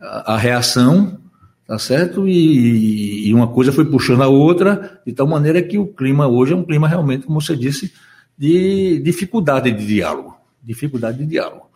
a, 0.00 0.34
a 0.34 0.36
reação, 0.36 1.20
tá 1.66 1.78
certo? 1.78 2.28
E, 2.28 3.28
e, 3.28 3.34
uma 3.34 3.48
coisa 3.48 3.72
foi 3.72 3.84
puxando 3.84 4.22
a 4.22 4.28
outra, 4.28 5.00
de 5.06 5.12
tal 5.12 5.26
maneira 5.26 5.62
que 5.62 5.78
o 5.78 5.86
clima 5.86 6.26
hoje 6.26 6.52
é 6.52 6.56
um 6.56 6.64
clima 6.64 6.88
realmente, 6.88 7.26
como 7.26 7.40
você 7.40 7.56
disse, 7.56 7.92
de 8.36 9.00
dificuldade 9.00 9.70
de 9.70 9.86
diálogo. 9.86 10.36
Dificuldade 10.62 11.18
de 11.18 11.26
diálogo. 11.26 11.68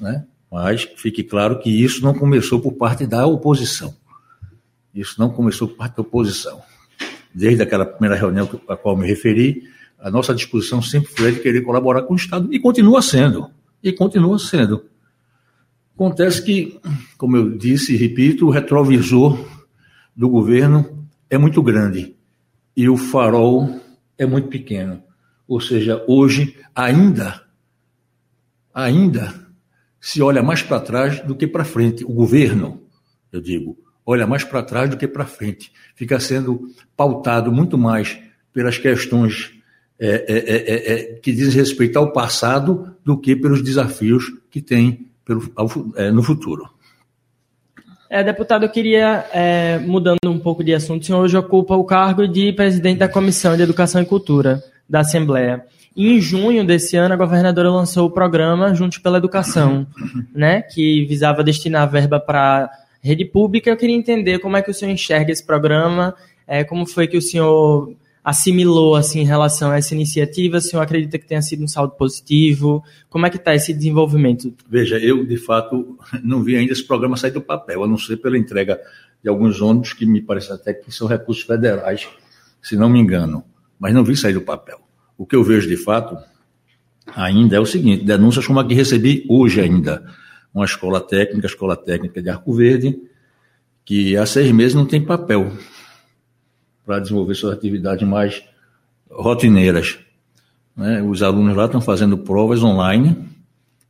Né? 0.00 0.24
Mas 0.50 0.88
fique 0.96 1.22
claro 1.22 1.58
que 1.58 1.70
isso 1.70 2.02
não 2.02 2.14
começou 2.14 2.60
por 2.60 2.72
parte 2.72 3.06
da 3.06 3.26
oposição. 3.26 3.94
Isso 4.94 5.16
não 5.18 5.28
começou 5.30 5.68
por 5.68 5.76
parte 5.76 5.96
da 5.96 6.02
oposição. 6.02 6.62
Desde 7.34 7.62
aquela 7.62 7.84
primeira 7.84 8.16
reunião 8.16 8.48
a 8.68 8.76
qual 8.76 8.96
me 8.96 9.06
referi, 9.06 9.64
a 9.98 10.10
nossa 10.10 10.34
disposição 10.34 10.80
sempre 10.80 11.10
foi 11.12 11.32
de 11.32 11.40
querer 11.40 11.62
colaborar 11.62 12.02
com 12.02 12.14
o 12.14 12.16
Estado 12.16 12.52
e 12.52 12.58
continua 12.58 13.02
sendo 13.02 13.50
e 13.82 13.92
continua 13.92 14.38
sendo. 14.38 14.84
Acontece 15.96 16.42
que, 16.42 16.78
como 17.16 17.38
eu 17.38 17.56
disse 17.56 17.94
e 17.94 17.96
repito, 17.96 18.46
o 18.46 18.50
retrovisor 18.50 19.42
do 20.14 20.28
governo 20.28 21.08
é 21.30 21.38
muito 21.38 21.62
grande 21.62 22.14
e 22.76 22.86
o 22.86 22.98
farol 22.98 23.80
é 24.18 24.26
muito 24.26 24.48
pequeno. 24.48 25.02
Ou 25.48 25.58
seja, 25.58 26.04
hoje 26.06 26.54
ainda, 26.74 27.42
ainda 28.74 29.34
se 29.98 30.20
olha 30.20 30.42
mais 30.42 30.62
para 30.62 30.80
trás 30.80 31.20
do 31.20 31.34
que 31.34 31.46
para 31.46 31.64
frente. 31.64 32.04
O 32.04 32.12
governo, 32.12 32.82
eu 33.32 33.40
digo, 33.40 33.78
olha 34.04 34.26
mais 34.26 34.44
para 34.44 34.62
trás 34.62 34.90
do 34.90 34.98
que 34.98 35.08
para 35.08 35.24
frente. 35.24 35.72
Fica 35.94 36.20
sendo 36.20 36.70
pautado 36.94 37.50
muito 37.50 37.78
mais 37.78 38.18
pelas 38.52 38.76
questões 38.76 39.50
é, 39.98 40.26
é, 40.28 40.92
é, 40.92 41.14
que 41.20 41.32
dizem 41.32 41.54
respeito 41.54 41.98
ao 41.98 42.12
passado 42.12 42.94
do 43.02 43.16
que 43.16 43.34
pelos 43.34 43.62
desafios 43.62 44.30
que 44.50 44.60
tem 44.60 45.06
pelo, 45.26 45.42
ao, 45.56 45.68
é, 45.96 46.10
no 46.10 46.22
futuro. 46.22 46.70
É, 48.08 48.22
deputado, 48.22 48.64
eu 48.64 48.68
queria, 48.70 49.26
é, 49.32 49.78
mudando 49.80 50.18
um 50.26 50.38
pouco 50.38 50.62
de 50.62 50.72
assunto, 50.72 51.02
o 51.02 51.04
senhor 51.04 51.20
hoje 51.20 51.36
ocupa 51.36 51.74
o 51.74 51.84
cargo 51.84 52.26
de 52.28 52.52
presidente 52.52 52.98
da 52.98 53.08
Comissão 53.08 53.56
de 53.56 53.62
Educação 53.62 54.00
e 54.00 54.06
Cultura 54.06 54.62
da 54.88 55.00
Assembleia. 55.00 55.66
Em 55.96 56.20
junho 56.20 56.64
desse 56.64 56.96
ano, 56.96 57.14
a 57.14 57.16
governadora 57.16 57.68
lançou 57.68 58.06
o 58.06 58.10
programa 58.10 58.72
Juntos 58.74 58.98
pela 58.98 59.18
Educação, 59.18 59.86
né, 60.32 60.62
que 60.62 61.04
visava 61.06 61.42
destinar 61.42 61.90
verba 61.90 62.20
para 62.20 62.70
rede 63.02 63.24
pública. 63.24 63.70
Eu 63.70 63.76
queria 63.76 63.96
entender 63.96 64.38
como 64.38 64.56
é 64.56 64.62
que 64.62 64.70
o 64.70 64.74
senhor 64.74 64.92
enxerga 64.92 65.32
esse 65.32 65.44
programa, 65.44 66.14
é, 66.46 66.62
como 66.62 66.86
foi 66.86 67.08
que 67.08 67.16
o 67.16 67.22
senhor 67.22 67.92
assimilou 68.26 68.96
assim 68.96 69.20
em 69.20 69.24
relação 69.24 69.70
a 69.70 69.76
essa 69.76 69.94
iniciativa? 69.94 70.56
O 70.56 70.60
senhor 70.60 70.82
acredita 70.82 71.16
que 71.16 71.24
tenha 71.24 71.40
sido 71.40 71.62
um 71.62 71.68
saldo 71.68 71.94
positivo? 71.94 72.82
Como 73.08 73.24
é 73.24 73.30
que 73.30 73.36
está 73.36 73.54
esse 73.54 73.72
desenvolvimento? 73.72 74.52
Veja, 74.68 74.98
eu 74.98 75.24
de 75.24 75.36
fato 75.36 75.96
não 76.24 76.42
vi 76.42 76.56
ainda 76.56 76.72
esse 76.72 76.82
programa 76.82 77.16
sair 77.16 77.30
do 77.30 77.40
papel, 77.40 77.84
a 77.84 77.86
não 77.86 77.96
ser 77.96 78.16
pela 78.16 78.36
entrega 78.36 78.80
de 79.22 79.28
alguns 79.28 79.60
ônibus 79.60 79.92
que 79.92 80.04
me 80.04 80.20
parece 80.20 80.52
até 80.52 80.74
que 80.74 80.90
são 80.90 81.06
recursos 81.06 81.44
federais, 81.44 82.08
se 82.60 82.74
não 82.74 82.88
me 82.88 82.98
engano, 82.98 83.44
mas 83.78 83.94
não 83.94 84.02
vi 84.02 84.16
sair 84.16 84.32
do 84.32 84.40
papel. 84.40 84.80
O 85.16 85.24
que 85.24 85.36
eu 85.36 85.44
vejo 85.44 85.68
de 85.68 85.76
fato 85.76 86.18
ainda 87.14 87.54
é 87.54 87.60
o 87.60 87.66
seguinte: 87.66 88.04
denúncias 88.04 88.44
como 88.44 88.58
a 88.58 88.66
que 88.66 88.74
recebi 88.74 89.24
hoje 89.28 89.60
ainda, 89.60 90.04
uma 90.52 90.64
escola 90.64 91.00
técnica, 91.00 91.46
a 91.46 91.50
escola 91.50 91.76
técnica 91.76 92.20
de 92.20 92.28
Arco 92.28 92.52
Verde, 92.52 92.98
que 93.84 94.16
há 94.16 94.26
seis 94.26 94.50
meses 94.50 94.74
não 94.74 94.84
tem 94.84 95.00
papel 95.00 95.52
para 96.86 97.00
desenvolver 97.00 97.34
suas 97.34 97.52
atividades 97.52 98.06
mais 98.06 98.44
rotineiras. 99.10 99.98
Né? 100.76 101.02
Os 101.02 101.20
alunos 101.22 101.56
lá 101.56 101.64
estão 101.64 101.80
fazendo 101.80 102.16
provas 102.16 102.62
online. 102.62 103.16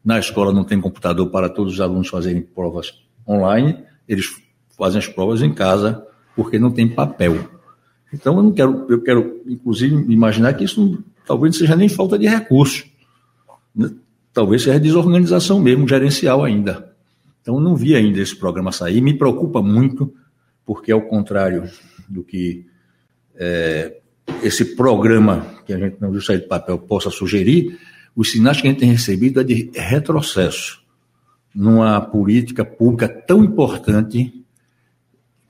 Na 0.02 0.18
escola 0.18 0.52
não 0.52 0.64
tem 0.64 0.80
computador 0.80 1.28
para 1.28 1.50
todos 1.50 1.74
os 1.74 1.80
alunos 1.80 2.08
fazerem 2.08 2.40
provas 2.40 2.94
online. 3.28 3.84
Eles 4.08 4.34
fazem 4.78 4.98
as 4.98 5.06
provas 5.06 5.42
em 5.42 5.52
casa 5.52 6.02
porque 6.34 6.58
não 6.58 6.70
tem 6.70 6.88
papel. 6.88 7.50
Então 8.12 8.36
eu 8.36 8.42
não 8.42 8.52
quero, 8.52 8.86
eu 8.88 9.02
quero 9.02 9.42
inclusive 9.46 9.94
imaginar 10.10 10.54
que 10.54 10.64
isso 10.64 11.04
talvez 11.26 11.54
não 11.54 11.58
seja 11.58 11.76
nem 11.76 11.88
falta 11.88 12.18
de 12.18 12.26
recursos. 12.26 12.86
Né? 13.74 13.90
Talvez 14.32 14.62
seja 14.62 14.80
desorganização 14.80 15.60
mesmo, 15.60 15.86
gerencial 15.86 16.44
ainda. 16.44 16.94
Então 17.42 17.60
não 17.60 17.76
vi 17.76 17.94
ainda 17.94 18.20
esse 18.20 18.34
programa 18.34 18.72
sair. 18.72 19.00
Me 19.00 19.14
preocupa 19.14 19.60
muito, 19.60 20.12
porque 20.64 20.92
ao 20.92 21.02
contrário 21.02 21.68
do 22.08 22.22
que 22.22 22.66
é, 23.36 23.98
esse 24.42 24.76
programa 24.76 25.60
que 25.64 25.72
a 25.72 25.78
gente 25.78 26.00
não 26.00 26.10
viu 26.10 26.20
sair 26.20 26.40
de 26.40 26.46
papel 26.46 26.78
possa 26.78 27.10
sugerir, 27.10 27.78
os 28.14 28.32
sinais 28.32 28.60
que 28.60 28.66
a 28.66 28.70
gente 28.70 28.80
tem 28.80 28.90
recebido 28.90 29.40
é 29.40 29.44
de 29.44 29.70
retrocesso 29.74 30.82
numa 31.54 32.00
política 32.00 32.64
pública 32.64 33.08
tão 33.08 33.42
importante 33.44 34.44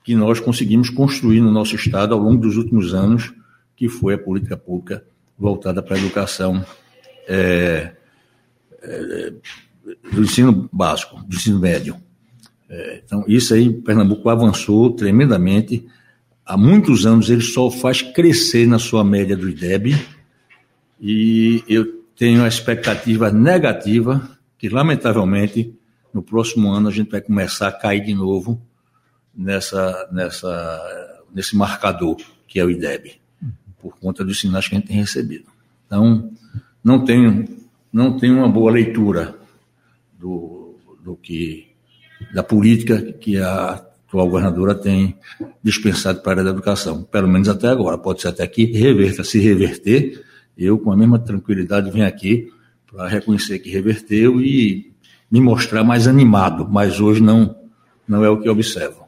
que 0.04 0.14
nós 0.14 0.38
conseguimos 0.38 0.88
construir 0.88 1.40
no 1.40 1.50
nosso 1.50 1.74
Estado 1.74 2.14
ao 2.14 2.20
longo 2.20 2.40
dos 2.40 2.56
últimos 2.56 2.94
anos, 2.94 3.34
que 3.74 3.88
foi 3.88 4.14
a 4.14 4.18
política 4.18 4.56
pública 4.56 5.04
voltada 5.36 5.82
para 5.82 5.96
a 5.96 5.98
educação 5.98 6.64
é, 7.26 7.92
é, 8.82 9.32
do 10.12 10.22
ensino 10.22 10.68
básico, 10.72 11.20
do 11.24 11.34
ensino 11.34 11.58
médio. 11.58 11.96
É, 12.68 13.02
então, 13.04 13.24
isso 13.26 13.52
aí, 13.54 13.72
Pernambuco 13.72 14.28
avançou 14.28 14.90
tremendamente 14.92 15.86
há 16.46 16.56
muitos 16.56 17.04
anos 17.04 17.28
ele 17.28 17.42
só 17.42 17.68
faz 17.70 18.00
crescer 18.00 18.66
na 18.66 18.78
sua 18.78 19.02
média 19.02 19.36
do 19.36 19.48
IDEB 19.50 19.96
e 21.00 21.64
eu 21.68 22.04
tenho 22.16 22.44
a 22.44 22.48
expectativa 22.48 23.30
negativa 23.30 24.38
que, 24.56 24.68
lamentavelmente, 24.68 25.74
no 26.14 26.22
próximo 26.22 26.70
ano 26.70 26.88
a 26.88 26.92
gente 26.92 27.10
vai 27.10 27.20
começar 27.20 27.68
a 27.68 27.72
cair 27.72 28.04
de 28.04 28.14
novo 28.14 28.62
nessa, 29.34 30.08
nessa, 30.12 31.22
nesse 31.34 31.56
marcador 31.56 32.16
que 32.46 32.60
é 32.60 32.64
o 32.64 32.70
IDEB, 32.70 33.20
por 33.82 33.98
conta 33.98 34.24
dos 34.24 34.40
sinais 34.40 34.68
que 34.68 34.76
a 34.76 34.78
gente 34.78 34.88
tem 34.88 34.96
recebido. 34.96 35.46
Então, 35.86 36.30
não 36.82 37.04
tenho, 37.04 37.44
não 37.92 38.16
tenho 38.16 38.38
uma 38.38 38.48
boa 38.48 38.70
leitura 38.70 39.36
do, 40.18 40.76
do 41.02 41.16
que 41.16 41.66
da 42.32 42.42
política 42.42 43.12
que 43.12 43.36
a 43.38 43.84
atual 44.16 44.28
governadora 44.28 44.74
tem 44.74 45.16
dispensado 45.62 46.20
para 46.20 46.30
a 46.30 46.34
área 46.34 46.44
da 46.44 46.50
educação, 46.50 47.02
pelo 47.02 47.28
menos 47.28 47.48
até 47.48 47.68
agora. 47.68 47.98
Pode 47.98 48.22
ser 48.22 48.28
até 48.28 48.46
que 48.46 48.64
reverta. 48.64 49.22
Se 49.22 49.38
reverter, 49.38 50.24
eu, 50.56 50.78
com 50.78 50.90
a 50.90 50.96
mesma 50.96 51.18
tranquilidade, 51.18 51.90
venho 51.90 52.06
aqui 52.06 52.50
para 52.90 53.06
reconhecer 53.06 53.58
que 53.58 53.70
reverteu 53.70 54.40
e 54.40 54.92
me 55.30 55.40
mostrar 55.40 55.84
mais 55.84 56.06
animado, 56.06 56.66
mas 56.70 57.00
hoje 57.00 57.22
não, 57.22 57.54
não 58.08 58.24
é 58.24 58.30
o 58.30 58.40
que 58.40 58.48
observo. 58.48 59.05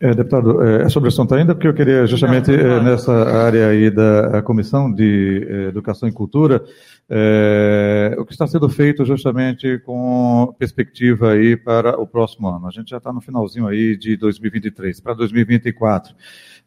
É, 0.00 0.14
deputado, 0.14 0.62
é, 0.62 0.82
é 0.82 0.88
sobre 0.88 1.08
o 1.08 1.12
assunto 1.12 1.34
ainda, 1.34 1.54
porque 1.54 1.66
eu 1.66 1.74
queria 1.74 2.06
justamente 2.06 2.50
não, 2.50 2.56
não. 2.56 2.76
É, 2.76 2.82
nessa 2.82 3.12
área 3.12 3.68
aí 3.68 3.90
da 3.90 4.42
Comissão 4.42 4.92
de 4.92 5.46
é, 5.48 5.68
Educação 5.68 6.08
e 6.08 6.12
Cultura, 6.12 6.64
é, 7.10 8.14
o 8.18 8.24
que 8.24 8.32
está 8.32 8.46
sendo 8.46 8.68
feito 8.68 9.04
justamente 9.04 9.78
com 9.80 10.54
perspectiva 10.58 11.32
aí 11.32 11.56
para 11.56 12.00
o 12.00 12.06
próximo 12.06 12.48
ano. 12.48 12.66
A 12.66 12.70
gente 12.70 12.90
já 12.90 12.98
está 12.98 13.12
no 13.12 13.20
finalzinho 13.20 13.66
aí 13.66 13.96
de 13.96 14.16
2023, 14.16 15.00
para 15.00 15.14
2024. 15.14 16.14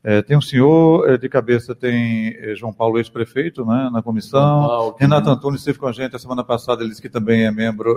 É, 0.04 0.22
tem 0.24 0.36
um 0.36 0.42
senhor 0.42 1.08
é, 1.10 1.18
de 1.18 1.30
cabeça, 1.30 1.76
tem 1.76 2.36
João 2.56 2.74
Paulo, 2.74 2.98
ex-prefeito, 2.98 3.64
né, 3.64 3.90
na 3.94 4.02
comissão. 4.02 4.68
Paulo, 4.68 4.96
Renato 5.00 5.30
Antunes 5.30 5.62
esteve 5.62 5.78
com 5.78 5.88
a 5.88 5.92
gente 5.92 6.16
a 6.16 6.20
semana 6.20 6.44
passada, 6.44 6.82
ele 6.82 6.90
disse 6.90 7.02
que 7.02 7.10
também 7.10 7.46
é 7.46 7.52
membro. 7.52 7.96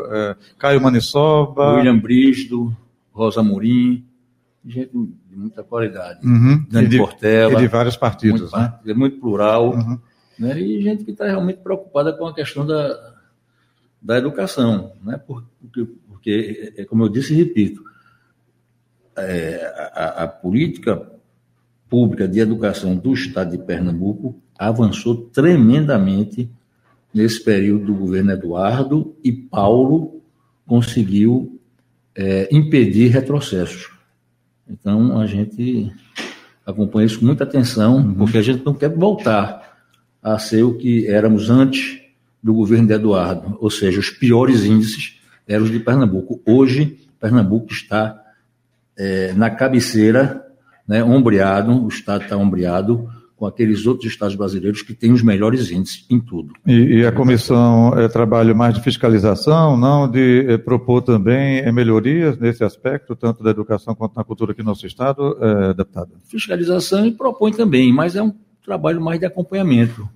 Caio 0.59 0.81
Manissoba. 0.83 1.77
William 1.77 1.99
Brisdo, 1.99 2.77
Rosa 3.11 3.43
Murim 3.43 4.05
gente 4.67 4.91
de 4.93 5.37
muita 5.37 5.63
qualidade. 5.63 6.27
Uhum. 6.27 6.65
De, 6.69 6.97
Portela. 6.97 7.55
E 7.55 7.57
de 7.57 7.69
vários 7.69 7.97
partidos, 7.97 8.53
muito, 8.53 8.57
né? 8.57 8.75
É 8.87 8.95
muito 8.95 9.21
plural. 9.21 9.75
Uhum. 9.75 9.99
Né? 10.39 10.61
E 10.61 10.83
gente 10.83 11.05
que 11.05 11.11
está 11.11 11.27
realmente 11.27 11.59
preocupada 11.59 12.13
com 12.13 12.27
a 12.27 12.35
questão 12.35 12.67
da, 12.67 13.15
da 14.01 14.19
educação. 14.19 14.93
Né? 15.03 15.21
Porque, 15.27 15.87
porque, 16.09 16.73
é, 16.77 16.85
como 16.85 17.05
eu 17.05 17.09
disse 17.09 17.35
e 17.35 17.37
repito, 17.37 17.83
é, 19.17 19.91
a, 19.95 20.25
a 20.25 20.29
política 20.29 21.11
pública 21.89 22.27
de 22.27 22.41
educação 22.41 22.97
do 22.97 23.13
Estado 23.13 23.53
de 23.53 23.59
Pernambuco 23.59 24.43
avançou 24.59 25.29
tremendamente 25.31 26.51
nesse 27.13 27.43
período 27.45 27.87
do 27.87 27.95
governo 27.95 28.33
Eduardo 28.33 29.15
e 29.23 29.31
Paulo 29.31 30.21
conseguiu 30.67 31.61
é, 32.17 32.49
impedir 32.51 33.09
retrocessos. 33.09 33.94
Então, 34.69 35.21
a 35.21 35.27
gente 35.27 35.93
acompanha 36.65 37.07
isso 37.07 37.19
com 37.19 37.27
muita 37.27 37.45
atenção, 37.45 37.97
uhum. 37.97 38.15
porque 38.15 38.39
a 38.39 38.43
gente 38.43 38.65
não 38.65 38.75
quer 38.75 38.89
voltar 38.89 39.79
a 40.23 40.39
ser 40.39 40.63
o 40.63 40.75
que 40.75 41.07
éramos 41.07 41.51
antes 41.51 42.01
do 42.43 42.55
governo 42.55 42.87
de 42.87 42.95
Eduardo, 42.95 43.57
ou 43.61 43.71
seja, 43.71 44.01
os 44.01 44.11
piores 44.11 44.65
índices 44.65 45.21
eram 45.47 45.65
os 45.65 45.71
de 45.71 45.81
Pernambuco. 45.81 46.41
Hoje, 46.47 46.99
Pernambuco 47.21 47.73
está 47.73 48.23
é, 48.97 49.33
na 49.35 49.51
cabeceira, 49.51 50.43
né, 50.87 51.03
ombreado, 51.03 51.85
o 51.85 51.89
Estado 51.89 52.25
está 52.25 52.37
ombreado 52.37 53.09
com 53.37 53.47
aqueles 53.47 53.87
outros 53.87 54.11
estados 54.11 54.37
brasileiros 54.37 54.83
que 54.83 54.95
têm 54.95 55.13
os 55.13 55.23
melhores 55.23 55.71
índices 55.71 56.07
em 56.09 56.21
tudo. 56.21 56.55
E, 56.67 56.99
e 56.99 57.07
a 57.07 57.11
comissão 57.11 57.93
é 57.99 58.09
trabalho 58.09 58.55
mais 58.55 58.75
de 58.75 58.83
fiscalização, 58.83 59.77
não 59.77 60.09
de 60.09 60.47
é, 60.49 60.59
propor 60.59 61.03
também 61.03 61.59
é, 61.59 61.73
melhorias 61.73 62.39
nesse 62.39 62.63
aspecto, 62.63 63.17
tanto 63.17 63.43
da 63.43 63.51
educação 63.51 63.95
quanto 63.95 64.15
na 64.15 64.25
cultura 64.25 64.53
aqui 64.53 64.63
no 64.63 64.69
nosso 64.69 64.87
estado, 64.87 65.37
é, 65.41 65.75
deputado? 65.75 66.13
Fiscalização 66.25 67.07
e 67.07 67.13
propõe 67.13 67.53
também, 67.53 67.93
mas 67.93 68.15
é 68.15 68.23
um 68.23 68.33
trabalho 68.65 69.01
mais 69.01 69.19
de 69.19 69.27
acompanhamento. 69.27 70.09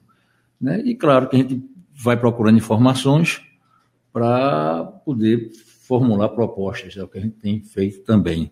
Né? 0.61 0.81
E 0.85 0.95
claro 0.95 1.29
que 1.29 1.37
a 1.37 1.39
gente 1.39 1.63
vai 1.95 2.17
procurando 2.17 2.57
informações 2.57 3.43
para 4.13 4.85
poder 5.05 5.51
formular 5.87 6.29
propostas, 6.29 6.97
é 6.97 7.03
o 7.03 7.09
que 7.09 7.19
a 7.19 7.21
gente 7.21 7.37
tem 7.37 7.61
feito 7.61 8.05
também 8.05 8.51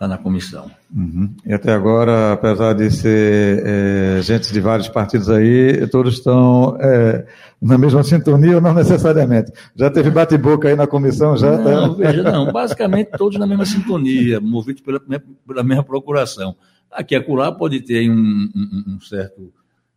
lá 0.00 0.06
na 0.06 0.18
comissão. 0.18 0.70
Uhum. 0.94 1.34
E 1.44 1.52
até 1.52 1.72
agora, 1.72 2.32
apesar 2.32 2.72
de 2.72 2.90
ser 2.90 3.62
é, 3.66 4.22
gente 4.22 4.52
de 4.52 4.60
vários 4.60 4.88
partidos 4.88 5.28
aí, 5.28 5.86
todos 5.88 6.14
estão 6.14 6.76
é, 6.80 7.26
na 7.60 7.76
mesma 7.76 8.04
sintonia 8.04 8.56
ou 8.56 8.60
não 8.60 8.72
necessariamente? 8.72 9.52
Já 9.74 9.90
teve 9.90 10.10
bate-boca 10.10 10.68
aí 10.68 10.76
na 10.76 10.86
comissão? 10.86 11.36
Já? 11.36 11.58
Não, 11.58 11.94
veja, 11.94 12.22
não. 12.22 12.52
Basicamente 12.52 13.10
todos 13.18 13.38
na 13.38 13.46
mesma 13.46 13.66
sintonia, 13.66 14.40
movidos 14.40 14.82
pela, 14.82 15.00
pela 15.00 15.64
mesma 15.64 15.82
procuração. 15.82 16.54
Aqui 16.90 17.16
a 17.16 17.18
acolá 17.18 17.50
pode 17.50 17.80
ter 17.80 18.08
um, 18.08 18.14
um, 18.54 18.94
um 18.94 19.00
certo 19.00 19.52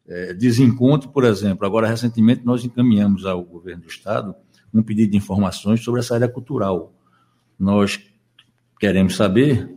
é, 0.08 0.34
desencontro, 0.34 1.10
por 1.10 1.24
exemplo. 1.24 1.66
Agora, 1.66 1.88
recentemente, 1.88 2.44
nós 2.44 2.66
encaminhamos 2.66 3.26
ao 3.26 3.44
governo 3.44 3.84
do 3.84 3.88
Estado 3.88 4.36
um 4.74 4.82
pedido 4.82 5.12
de 5.12 5.18
informações 5.18 5.84
sobre 5.84 6.00
essa 6.00 6.16
área 6.16 6.28
cultural. 6.28 6.94
Nós 7.60 8.00
queremos 8.80 9.16
saber 9.16 9.70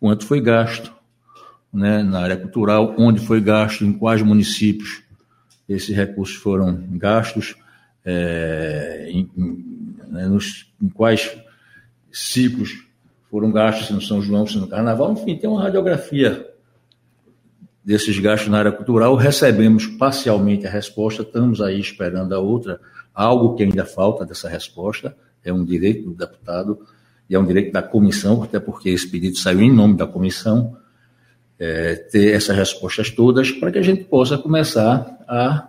quanto 0.00 0.26
foi 0.26 0.40
gasto 0.40 0.92
né, 1.72 2.02
na 2.02 2.20
área 2.20 2.36
cultural, 2.36 2.94
onde 2.98 3.20
foi 3.20 3.40
gasto, 3.40 3.84
em 3.84 3.92
quais 3.92 4.22
municípios 4.22 5.02
esses 5.68 5.94
recursos 5.94 6.36
foram 6.36 6.74
gastos, 6.92 7.54
é, 8.04 9.06
em, 9.10 9.30
né, 10.08 10.26
nos, 10.26 10.72
em 10.82 10.88
quais 10.88 11.36
ciclos 12.10 12.84
foram 13.30 13.52
gastos, 13.52 13.86
se 13.86 13.92
no 13.92 14.00
São 14.00 14.20
João, 14.20 14.46
se 14.46 14.58
no 14.58 14.66
Carnaval, 14.66 15.12
enfim, 15.12 15.36
tem 15.36 15.48
uma 15.48 15.62
radiografia 15.62 16.48
desses 17.84 18.18
gastos 18.18 18.48
na 18.48 18.58
área 18.58 18.72
cultural, 18.72 19.14
recebemos 19.14 19.86
parcialmente 19.86 20.66
a 20.66 20.70
resposta, 20.70 21.22
estamos 21.22 21.60
aí 21.60 21.78
esperando 21.78 22.34
a 22.34 22.40
outra, 22.40 22.80
algo 23.14 23.54
que 23.54 23.62
ainda 23.62 23.84
falta 23.84 24.24
dessa 24.24 24.48
resposta, 24.48 25.16
é 25.44 25.52
um 25.52 25.64
direito 25.64 26.10
do 26.10 26.14
deputado, 26.14 26.80
e 27.30 27.34
é 27.36 27.38
um 27.38 27.46
direito 27.46 27.72
da 27.72 27.80
comissão, 27.80 28.42
até 28.42 28.58
porque 28.58 28.90
esse 28.90 29.08
pedido 29.08 29.38
saiu 29.38 29.60
em 29.60 29.72
nome 29.72 29.96
da 29.96 30.04
comissão, 30.04 30.76
é, 31.60 31.94
ter 31.94 32.34
essas 32.34 32.56
respostas 32.56 33.08
todas 33.08 33.52
para 33.52 33.70
que 33.70 33.78
a 33.78 33.82
gente 33.82 34.02
possa 34.02 34.36
começar 34.36 35.16
a 35.28 35.68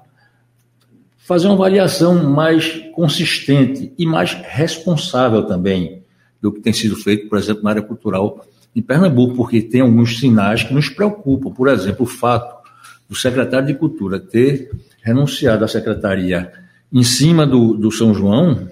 fazer 1.19 1.45
uma 1.45 1.53
avaliação 1.53 2.15
mais 2.23 2.81
consistente 2.95 3.93
e 3.95 4.07
mais 4.07 4.33
responsável 4.33 5.43
também 5.43 6.01
do 6.41 6.51
que 6.51 6.61
tem 6.61 6.73
sido 6.73 6.95
feito, 6.95 7.29
por 7.29 7.37
exemplo, 7.37 7.63
na 7.63 7.69
área 7.69 7.81
cultural 7.83 8.43
em 8.75 8.81
Pernambuco, 8.81 9.35
porque 9.35 9.61
tem 9.61 9.81
alguns 9.81 10.17
sinais 10.17 10.63
que 10.63 10.73
nos 10.73 10.89
preocupam. 10.89 11.51
Por 11.51 11.67
exemplo, 11.67 12.05
o 12.05 12.09
fato 12.09 12.59
do 13.07 13.15
secretário 13.15 13.67
de 13.67 13.75
Cultura 13.75 14.19
ter 14.19 14.71
renunciado 15.03 15.63
à 15.63 15.67
secretaria 15.67 16.51
em 16.91 17.03
cima 17.03 17.45
do, 17.45 17.75
do 17.75 17.91
São 17.91 18.13
João, 18.13 18.67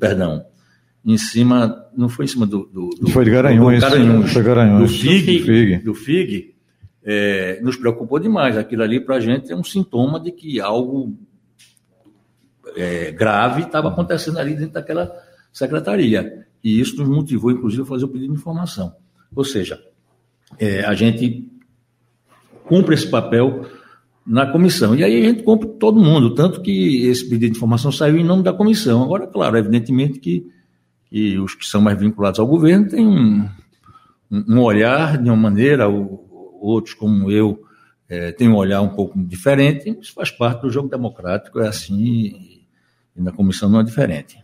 perdão, 0.00 0.44
em 1.08 1.16
cima, 1.16 1.86
não 1.96 2.06
foi 2.06 2.26
em 2.26 2.28
cima 2.28 2.46
do. 2.46 2.66
do, 2.66 2.90
do 2.90 3.10
foi 3.10 3.24
de 3.24 3.30
Garanhuns. 3.30 3.76
Do, 3.76 3.80
Garanhuns, 3.80 4.30
foi 4.30 4.42
Garanhuns. 4.42 4.92
Do 4.92 4.98
FIG. 4.98 5.38
Do 5.38 5.44
FIG, 5.44 5.76
do 5.78 5.94
FIG 5.94 6.54
é, 7.02 7.60
nos 7.62 7.76
preocupou 7.76 8.18
demais. 8.18 8.58
Aquilo 8.58 8.82
ali, 8.82 9.00
para 9.00 9.16
a 9.16 9.20
gente, 9.20 9.50
é 9.50 9.56
um 9.56 9.64
sintoma 9.64 10.20
de 10.20 10.30
que 10.30 10.60
algo 10.60 11.16
é, 12.76 13.10
grave 13.10 13.62
estava 13.62 13.88
acontecendo 13.88 14.38
ali 14.38 14.54
dentro 14.54 14.74
daquela 14.74 15.10
secretaria. 15.50 16.46
E 16.62 16.78
isso 16.78 16.98
nos 16.98 17.08
motivou, 17.08 17.50
inclusive, 17.50 17.84
a 17.84 17.86
fazer 17.86 18.04
o 18.04 18.08
pedido 18.08 18.34
de 18.34 18.38
informação. 18.38 18.94
Ou 19.34 19.44
seja, 19.44 19.82
é, 20.58 20.84
a 20.84 20.92
gente 20.92 21.50
cumpre 22.66 22.94
esse 22.94 23.08
papel 23.08 23.64
na 24.26 24.44
comissão. 24.44 24.94
E 24.94 25.02
aí 25.02 25.24
a 25.24 25.28
gente 25.30 25.42
cumpre 25.42 25.70
todo 25.78 25.98
mundo, 25.98 26.34
tanto 26.34 26.60
que 26.60 27.06
esse 27.06 27.24
pedido 27.24 27.52
de 27.52 27.56
informação 27.56 27.90
saiu 27.90 28.18
em 28.18 28.24
nome 28.24 28.42
da 28.42 28.52
comissão. 28.52 29.02
Agora, 29.02 29.26
claro, 29.26 29.56
evidentemente 29.56 30.18
que 30.18 30.57
e 31.10 31.38
os 31.38 31.54
que 31.54 31.64
são 31.64 31.80
mais 31.80 31.98
vinculados 31.98 32.38
ao 32.38 32.46
governo 32.46 32.88
têm 32.88 33.06
um, 33.06 33.48
um 34.30 34.60
olhar 34.60 35.16
de 35.16 35.28
uma 35.28 35.36
maneira, 35.36 35.88
outros 35.88 36.94
como 36.94 37.30
eu 37.30 37.62
é, 38.08 38.32
têm 38.32 38.48
um 38.48 38.56
olhar 38.56 38.80
um 38.80 38.88
pouco 38.88 39.18
diferente, 39.18 39.96
isso 40.00 40.14
faz 40.14 40.30
parte 40.30 40.62
do 40.62 40.70
jogo 40.70 40.88
democrático, 40.88 41.60
é 41.60 41.68
assim, 41.68 41.96
e, 41.96 42.64
na 43.16 43.32
comissão 43.32 43.68
não 43.68 43.80
é 43.80 43.84
diferente. 43.84 44.38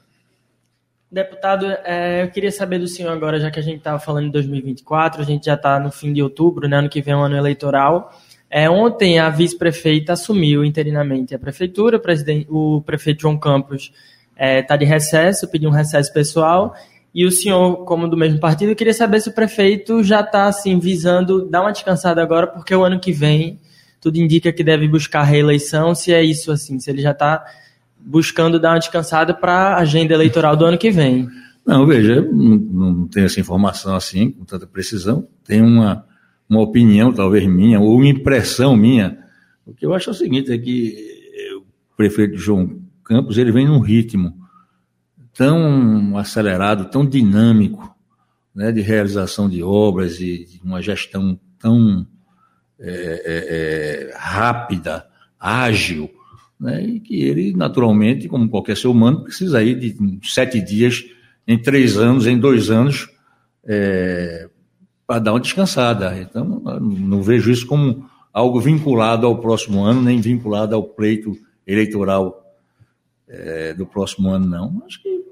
Deputado, 1.11 1.67
é, 1.85 2.25
eu 2.25 2.31
queria 2.31 2.51
saber 2.51 2.79
do 2.79 2.89
senhor 2.89 3.13
agora, 3.13 3.39
já 3.39 3.51
que 3.51 3.61
a 3.61 3.63
gente 3.63 3.79
estava 3.79 4.01
falando 4.01 4.27
em 4.27 4.31
2024, 4.31 5.23
a 5.23 5.25
gente 5.25 5.47
já 5.47 5.55
está 5.55 5.79
no 5.79 5.93
fim 5.93 6.13
de 6.13 6.23
outubro, 6.23 6.69
né, 6.69 6.77
ano 6.77 6.89
que 6.89 7.01
vem 7.01 7.15
é 7.15 7.17
um 7.17 7.23
ano 7.23 7.37
eleitoral. 7.37 8.13
É, 8.51 8.69
ontem 8.69 9.19
a 9.19 9.31
vice-prefeita 9.31 10.13
assumiu 10.13 10.65
interinamente 10.65 11.35
a 11.35 11.39
prefeitura, 11.39 12.01
o, 12.49 12.77
o 12.77 12.83
prefeito 12.83 13.23
João 13.23 13.39
Campos 13.39 13.93
está 14.35 14.45
é, 14.45 14.63
tá 14.63 14.77
de 14.77 14.85
recesso, 14.85 15.49
pediu 15.49 15.71
um 15.71 15.73
recesso 15.73 16.13
pessoal. 16.13 16.75
E 17.15 17.25
o 17.25 17.31
senhor, 17.31 17.85
como 17.85 18.09
do 18.09 18.17
mesmo 18.17 18.41
partido, 18.41 18.75
queria 18.75 18.93
saber 18.93 19.21
se 19.21 19.29
o 19.29 19.33
prefeito 19.33 20.03
já 20.03 20.21
está 20.21 20.47
assim, 20.47 20.79
visando 20.79 21.49
dar 21.49 21.61
uma 21.61 21.73
descansada 21.73 22.21
agora, 22.21 22.47
porque 22.49 22.75
o 22.75 22.83
ano 22.83 22.99
que 22.99 23.13
vem 23.13 23.59
tudo 24.01 24.19
indica 24.19 24.53
que 24.53 24.63
deve 24.63 24.87
buscar 24.87 25.23
reeleição, 25.23 25.95
se 25.95 26.13
é 26.13 26.23
isso 26.23 26.53
assim, 26.53 26.79
se 26.79 26.91
ele 26.91 27.01
já 27.01 27.13
está 27.13 27.43
buscando 27.99 28.61
dar 28.61 28.73
uma 28.73 28.79
descansada 28.79 29.33
para 29.33 29.77
a 29.77 29.79
agenda 29.79 30.13
eleitoral 30.13 30.55
do 30.57 30.67
ano 30.67 30.77
que 30.77 30.91
vem. 30.91 31.27
Não, 31.65 31.87
veja, 31.87 32.21
não, 32.21 32.57
não 32.57 33.09
tenho 33.09 33.25
essa 33.25 33.41
informação 33.41 33.97
assim, 33.97 34.31
com 34.31 34.45
tanta 34.45 34.67
precisão. 34.67 35.27
Tem 35.43 35.63
uma, 35.63 36.05
uma 36.47 36.61
opinião, 36.61 37.15
talvez 37.15 37.47
minha, 37.47 37.81
ou 37.81 37.97
uma 37.97 38.07
impressão 38.07 38.77
minha. 38.77 39.17
O 39.65 39.73
que 39.73 39.87
eu 39.87 39.95
acho 39.95 40.11
é 40.11 40.13
o 40.13 40.15
seguinte, 40.15 40.53
é 40.53 40.59
que 40.59 41.15
prefeito 41.97 42.37
João 42.37 42.84
Campos, 43.05 43.37
ele 43.37 43.53
vem 43.53 43.67
num 43.67 43.81
ritmo 43.81 44.35
tão 45.35 46.17
acelerado, 46.17 46.91
tão 46.91 47.05
dinâmico, 47.05 47.95
né, 48.55 48.71
de 48.71 48.81
realização 48.81 49.49
de 49.49 49.63
obras 49.63 50.21
e 50.21 50.47
de 50.47 50.61
uma 50.65 50.81
gestão 50.81 51.39
tão 51.59 52.07
é, 52.79 52.91
é, 52.91 54.11
é, 54.11 54.17
rápida, 54.17 55.07
ágil, 55.39 56.09
né, 56.59 56.83
e 56.83 57.01
que 57.01 57.21
ele, 57.21 57.53
naturalmente, 57.53 58.29
como 58.29 58.49
qualquer 58.49 58.77
ser 58.77 58.89
humano, 58.89 59.25
precisa 59.25 59.59
aí 59.59 59.75
de 59.75 59.97
sete 60.23 60.61
dias, 60.61 61.05
em 61.47 61.59
três 61.59 61.99
anos, 61.99 62.27
em 62.27 62.39
dois 62.39 62.71
anos, 62.71 63.09
é, 63.65 64.49
para 65.07 65.19
dar 65.19 65.33
uma 65.33 65.41
descansada. 65.41 66.19
Então, 66.19 66.63
não 66.81 67.23
vejo 67.23 67.51
isso 67.51 67.67
como 67.67 68.09
algo 68.33 68.61
vinculado 68.61 69.27
ao 69.27 69.39
próximo 69.39 69.85
ano, 69.85 70.01
nem 70.01 70.21
vinculado 70.21 70.75
ao 70.75 70.83
pleito 70.83 71.37
eleitoral 71.67 72.44
é, 73.37 73.75
do 73.75 73.87
próximo 73.87 74.31
ano, 74.31 74.47
não. 74.47 74.83
Acho 74.87 75.03
que 75.03 75.25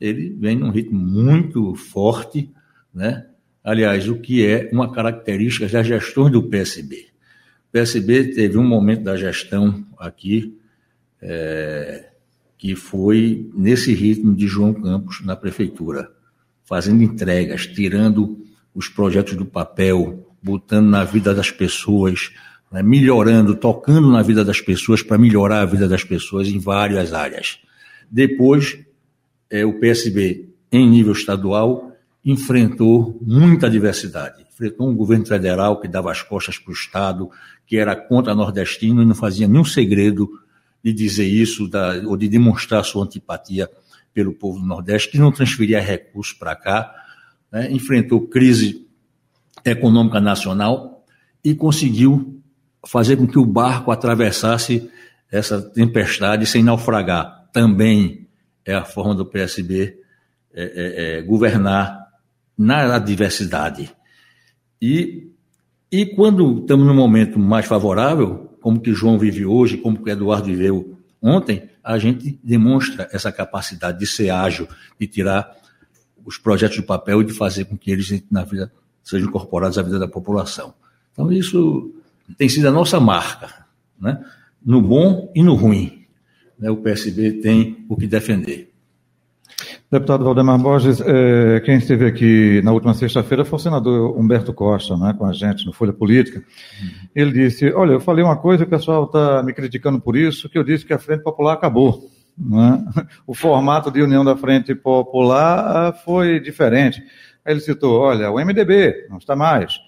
ele 0.00 0.30
vem 0.30 0.56
num 0.56 0.70
ritmo 0.70 0.98
muito 0.98 1.74
forte, 1.74 2.50
né? 2.92 3.26
Aliás, 3.62 4.08
o 4.08 4.16
que 4.16 4.46
é 4.46 4.70
uma 4.72 4.90
característica 4.90 5.68
das 5.68 5.86
gestões 5.86 6.32
do 6.32 6.42
PSB. 6.42 7.08
O 7.68 7.72
PSB 7.72 8.32
teve 8.32 8.56
um 8.56 8.66
momento 8.66 9.02
da 9.02 9.16
gestão 9.16 9.86
aqui 9.98 10.58
é, 11.20 12.10
que 12.56 12.74
foi 12.74 13.50
nesse 13.54 13.92
ritmo 13.92 14.34
de 14.34 14.46
João 14.46 14.72
Campos 14.72 15.24
na 15.24 15.36
prefeitura, 15.36 16.10
fazendo 16.64 17.02
entregas, 17.02 17.66
tirando 17.66 18.44
os 18.74 18.88
projetos 18.88 19.34
do 19.34 19.44
papel, 19.44 20.26
botando 20.42 20.88
na 20.88 21.04
vida 21.04 21.34
das 21.34 21.50
pessoas, 21.50 22.32
né, 22.70 22.82
melhorando, 22.82 23.54
tocando 23.54 24.10
na 24.10 24.22
vida 24.22 24.44
das 24.44 24.60
pessoas 24.60 25.02
para 25.02 25.18
melhorar 25.18 25.62
a 25.62 25.66
vida 25.66 25.88
das 25.88 26.04
pessoas 26.04 26.48
em 26.48 26.58
várias 26.58 27.12
áreas. 27.12 27.58
Depois, 28.10 28.78
é, 29.50 29.64
o 29.64 29.78
PSB, 29.78 30.48
em 30.70 30.88
nível 30.88 31.12
estadual, 31.12 31.92
enfrentou 32.24 33.18
muita 33.22 33.68
diversidade. 33.68 34.44
Enfrentou 34.52 34.88
um 34.88 34.94
governo 34.94 35.26
federal 35.26 35.80
que 35.80 35.88
dava 35.88 36.12
as 36.12 36.22
costas 36.22 36.58
para 36.58 36.70
o 36.70 36.74
Estado, 36.74 37.30
que 37.66 37.76
era 37.76 37.96
contra 37.96 38.34
nordestino 38.34 39.02
e 39.02 39.06
não 39.06 39.14
fazia 39.14 39.48
nenhum 39.48 39.64
segredo 39.64 40.28
de 40.82 40.92
dizer 40.92 41.26
isso 41.26 41.68
da, 41.68 42.02
ou 42.06 42.16
de 42.16 42.28
demonstrar 42.28 42.84
sua 42.84 43.04
antipatia 43.04 43.68
pelo 44.12 44.32
povo 44.32 44.58
do 44.58 44.66
Nordeste, 44.66 45.10
que 45.10 45.18
não 45.18 45.30
transferia 45.30 45.80
recursos 45.80 46.32
para 46.32 46.56
cá, 46.56 46.92
né? 47.50 47.70
enfrentou 47.70 48.26
crise 48.26 48.86
econômica 49.64 50.20
nacional 50.20 51.04
e 51.44 51.54
conseguiu 51.54 52.39
fazer 52.86 53.16
com 53.16 53.26
que 53.26 53.38
o 53.38 53.44
barco 53.44 53.90
atravessasse 53.90 54.90
essa 55.30 55.60
tempestade 55.60 56.46
sem 56.46 56.62
naufragar. 56.62 57.48
Também 57.52 58.28
é 58.64 58.74
a 58.74 58.84
forma 58.84 59.14
do 59.14 59.26
PSB 59.26 59.98
é, 60.52 60.62
é, 60.62 61.18
é, 61.18 61.22
governar 61.22 62.08
na 62.56 62.94
adversidade. 62.94 63.90
E, 64.80 65.30
e 65.90 66.06
quando 66.06 66.60
estamos 66.60 66.86
num 66.86 66.94
momento 66.94 67.38
mais 67.38 67.66
favorável, 67.66 68.50
como 68.60 68.80
que 68.80 68.92
João 68.92 69.18
vive 69.18 69.46
hoje, 69.46 69.76
como 69.76 70.02
que 70.02 70.10
Eduardo 70.10 70.46
viveu 70.46 70.98
ontem, 71.22 71.68
a 71.82 71.98
gente 71.98 72.38
demonstra 72.42 73.08
essa 73.12 73.32
capacidade 73.32 73.98
de 73.98 74.06
ser 74.06 74.30
ágil, 74.30 74.68
de 74.98 75.06
tirar 75.06 75.56
os 76.24 76.36
projetos 76.36 76.76
do 76.76 76.82
papel 76.82 77.22
e 77.22 77.24
de 77.24 77.32
fazer 77.32 77.64
com 77.64 77.76
que 77.76 77.90
eles 77.90 78.22
na 78.30 78.44
vida 78.44 78.72
sejam 79.02 79.28
incorporados 79.28 79.78
à 79.78 79.82
vida 79.82 79.98
da 79.98 80.08
população. 80.08 80.74
Então 81.12 81.32
isso 81.32 81.94
tem 82.36 82.48
sido 82.48 82.68
a 82.68 82.70
nossa 82.72 83.00
marca, 83.00 83.66
né? 84.00 84.22
no 84.64 84.80
bom 84.80 85.30
e 85.34 85.42
no 85.42 85.54
ruim. 85.54 86.06
Né? 86.58 86.70
O 86.70 86.76
PSB 86.76 87.32
tem 87.40 87.84
o 87.88 87.96
que 87.96 88.06
defender. 88.06 88.70
Deputado 89.90 90.24
Valdemar 90.24 90.58
Borges, 90.58 91.00
é, 91.00 91.60
quem 91.60 91.76
esteve 91.76 92.06
aqui 92.06 92.62
na 92.62 92.72
última 92.72 92.94
sexta-feira 92.94 93.44
foi 93.44 93.56
o 93.58 93.60
senador 93.60 94.16
Humberto 94.16 94.54
Costa, 94.54 94.96
né, 94.96 95.12
com 95.18 95.26
a 95.26 95.32
gente 95.32 95.66
no 95.66 95.72
Folha 95.72 95.92
Política. 95.92 96.44
Ele 97.14 97.32
disse: 97.32 97.72
Olha, 97.72 97.92
eu 97.94 98.00
falei 98.00 98.24
uma 98.24 98.36
coisa, 98.36 98.62
o 98.62 98.68
pessoal 98.68 99.04
está 99.04 99.42
me 99.42 99.52
criticando 99.52 100.00
por 100.00 100.16
isso, 100.16 100.48
que 100.48 100.56
eu 100.56 100.62
disse 100.62 100.86
que 100.86 100.92
a 100.92 100.98
Frente 100.98 101.24
Popular 101.24 101.54
acabou. 101.54 102.08
Né? 102.38 102.84
O 103.26 103.34
formato 103.34 103.90
de 103.90 104.00
união 104.00 104.24
da 104.24 104.36
Frente 104.36 104.74
Popular 104.76 105.92
foi 106.04 106.38
diferente. 106.38 107.02
Aí 107.44 107.52
ele 107.52 107.60
citou: 107.60 108.00
Olha, 108.00 108.30
o 108.30 108.36
MDB 108.36 109.08
não 109.10 109.18
está 109.18 109.34
mais, 109.34 109.80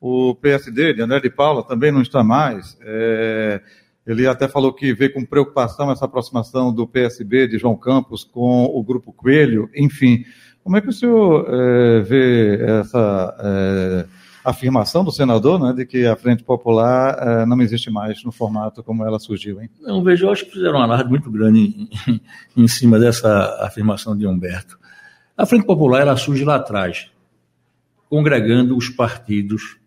o 0.00 0.34
PSD 0.34 0.94
de 0.94 1.02
André 1.02 1.20
de 1.20 1.30
Paula 1.30 1.62
também 1.62 1.92
não 1.92 2.00
está 2.00 2.24
mais. 2.24 2.78
É, 2.80 3.60
ele 4.06 4.26
até 4.26 4.48
falou 4.48 4.72
que 4.72 4.94
vê 4.94 5.10
com 5.10 5.24
preocupação 5.24 5.90
essa 5.90 6.06
aproximação 6.06 6.72
do 6.72 6.86
PSB 6.86 7.46
de 7.46 7.58
João 7.58 7.76
Campos 7.76 8.24
com 8.24 8.64
o 8.64 8.82
Grupo 8.82 9.12
Coelho, 9.12 9.68
enfim. 9.76 10.24
Como 10.64 10.76
é 10.76 10.80
que 10.80 10.88
o 10.88 10.92
senhor 10.92 11.46
é, 11.48 12.00
vê 12.00 12.58
essa 12.62 13.36
é, 13.38 14.06
afirmação 14.44 15.04
do 15.04 15.12
senador, 15.12 15.60
né, 15.60 15.72
de 15.74 15.84
que 15.84 16.06
a 16.06 16.16
Frente 16.16 16.42
Popular 16.42 17.16
é, 17.18 17.46
não 17.46 17.60
existe 17.60 17.90
mais 17.90 18.24
no 18.24 18.32
formato 18.32 18.82
como 18.82 19.04
ela 19.04 19.18
surgiu, 19.18 19.60
hein? 19.60 19.70
Não, 19.80 20.02
vejo, 20.02 20.26
eu 20.26 20.30
acho 20.30 20.46
que 20.46 20.52
fizeram 20.52 20.76
uma 20.76 20.84
alarde 20.84 21.10
muito 21.10 21.30
grande 21.30 21.60
em, 21.60 21.88
em, 22.08 22.20
em, 22.64 22.68
cima 22.68 22.98
dessa 22.98 23.58
afirmação 23.64 24.16
de 24.16 24.26
Humberto. 24.26 24.78
A 25.36 25.44
Frente 25.44 25.66
Popular, 25.66 26.00
ela 26.00 26.16
surge 26.16 26.44
lá 26.44 26.56
atrás, 26.56 27.10
congregando 28.08 28.76
os 28.76 28.88
partidos 28.88 29.79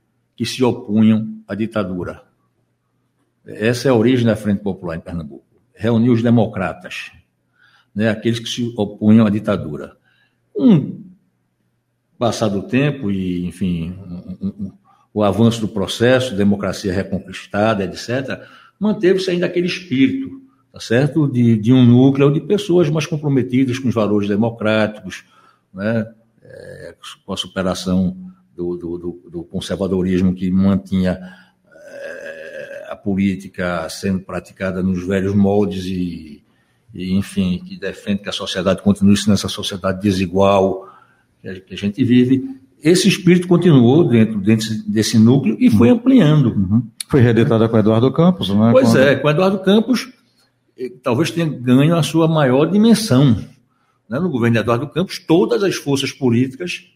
que 0.43 0.49
se 0.49 0.63
opunham 0.63 1.41
à 1.47 1.55
ditadura 1.55 2.21
essa 3.45 3.89
é 3.89 3.91
a 3.91 3.95
origem 3.95 4.25
da 4.25 4.35
Frente 4.35 4.61
Popular 4.61 4.95
em 4.95 5.01
Pernambuco. 5.01 5.43
Reuniu 5.75 6.13
os 6.13 6.23
democratas, 6.23 7.11
né, 7.93 8.09
aqueles 8.09 8.39
que 8.39 8.47
se 8.47 8.73
opunham 8.77 9.25
à 9.25 9.29
ditadura. 9.29 9.97
Um 10.55 11.03
passado 12.17 12.59
o 12.59 12.63
tempo 12.63 13.11
e, 13.11 13.45
enfim, 13.45 13.91
um, 14.41 14.47
um, 14.47 14.71
o 15.13 15.23
avanço 15.23 15.59
do 15.59 15.67
processo, 15.67 16.35
democracia 16.35 16.93
reconquistada, 16.93 17.83
etc., 17.83 18.41
manteve-se 18.79 19.29
ainda 19.29 19.45
aquele 19.45 19.67
espírito, 19.67 20.41
tá 20.71 20.79
certo? 20.79 21.27
De, 21.27 21.57
de 21.57 21.73
um 21.73 21.83
núcleo 21.83 22.31
de 22.31 22.39
pessoas 22.39 22.89
mais 22.89 23.05
comprometidas 23.05 23.77
com 23.77 23.89
os 23.89 23.95
valores 23.95 24.29
democráticos, 24.29 25.25
né? 25.73 26.07
É, 26.41 26.95
com 27.25 27.33
a 27.33 27.37
superação 27.37 28.22
do, 28.55 28.77
do, 28.77 28.97
do, 28.97 29.29
do 29.29 29.43
conservadorismo 29.43 30.33
que 30.33 30.49
mantinha 30.51 31.19
a 32.93 32.95
política 32.95 33.89
sendo 33.89 34.19
praticada 34.19 34.81
nos 34.83 35.05
velhos 35.05 35.33
moldes 35.33 35.85
e, 35.85 36.43
e, 36.93 37.13
enfim, 37.13 37.61
que 37.65 37.77
defende 37.77 38.21
que 38.21 38.29
a 38.29 38.33
sociedade 38.33 38.81
continue 38.81 39.17
sendo 39.17 39.33
essa 39.33 39.49
sociedade 39.49 39.99
desigual 39.99 40.87
que 41.41 41.73
a 41.73 41.77
gente 41.77 42.03
vive. 42.03 42.61
Esse 42.81 43.07
espírito 43.07 43.47
continuou 43.47 44.07
dentro, 44.07 44.39
dentro 44.39 44.69
desse 44.87 45.17
núcleo 45.17 45.57
e 45.59 45.69
foi 45.69 45.89
uhum. 45.89 45.95
ampliando. 45.95 46.49
Uhum. 46.49 46.83
Foi 47.07 47.21
reeditada 47.21 47.67
com 47.67 47.77
Eduardo 47.77 48.11
Campos, 48.11 48.49
não 48.49 48.69
é? 48.69 48.71
Pois 48.71 48.89
Quando... 48.89 48.99
é, 48.99 49.15
com 49.15 49.29
Eduardo 49.29 49.59
Campos, 49.59 50.11
eh, 50.77 50.91
talvez 51.01 51.31
tenha 51.31 51.47
ganho 51.47 51.95
a 51.95 52.03
sua 52.03 52.27
maior 52.27 52.65
dimensão. 52.65 53.35
Né? 54.07 54.19
No 54.19 54.29
governo 54.29 54.55
de 54.55 54.59
Eduardo 54.59 54.87
Campos, 54.87 55.19
todas 55.19 55.63
as 55.63 55.75
forças 55.75 56.11
políticas 56.11 56.89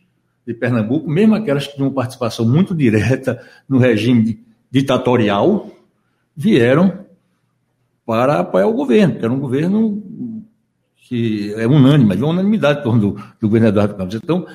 de 0.47 0.53
Pernambuco, 0.53 1.09
mesmo 1.09 1.35
aquelas 1.35 1.67
que 1.67 1.75
tinham 1.75 1.91
participação 1.91 2.47
muito 2.47 2.73
direta 2.73 3.45
no 3.67 3.77
regime 3.77 4.39
ditatorial, 4.71 5.69
vieram 6.33 7.05
para 8.05 8.39
apoiar 8.39 8.67
o 8.67 8.73
governo, 8.73 9.15
que 9.19 9.25
era 9.25 9.33
um 9.33 9.39
governo 9.39 10.01
que 10.95 11.53
é 11.55 11.67
unânime, 11.67 12.13
havia 12.13 12.25
unanimidade 12.25 12.79
em 12.79 12.83
torno 12.83 13.01
do, 13.01 13.11
do 13.13 13.47
governo 13.47 13.67
Eduardo 13.67 13.95
Campos. 13.95 14.15
Então, 14.15 14.47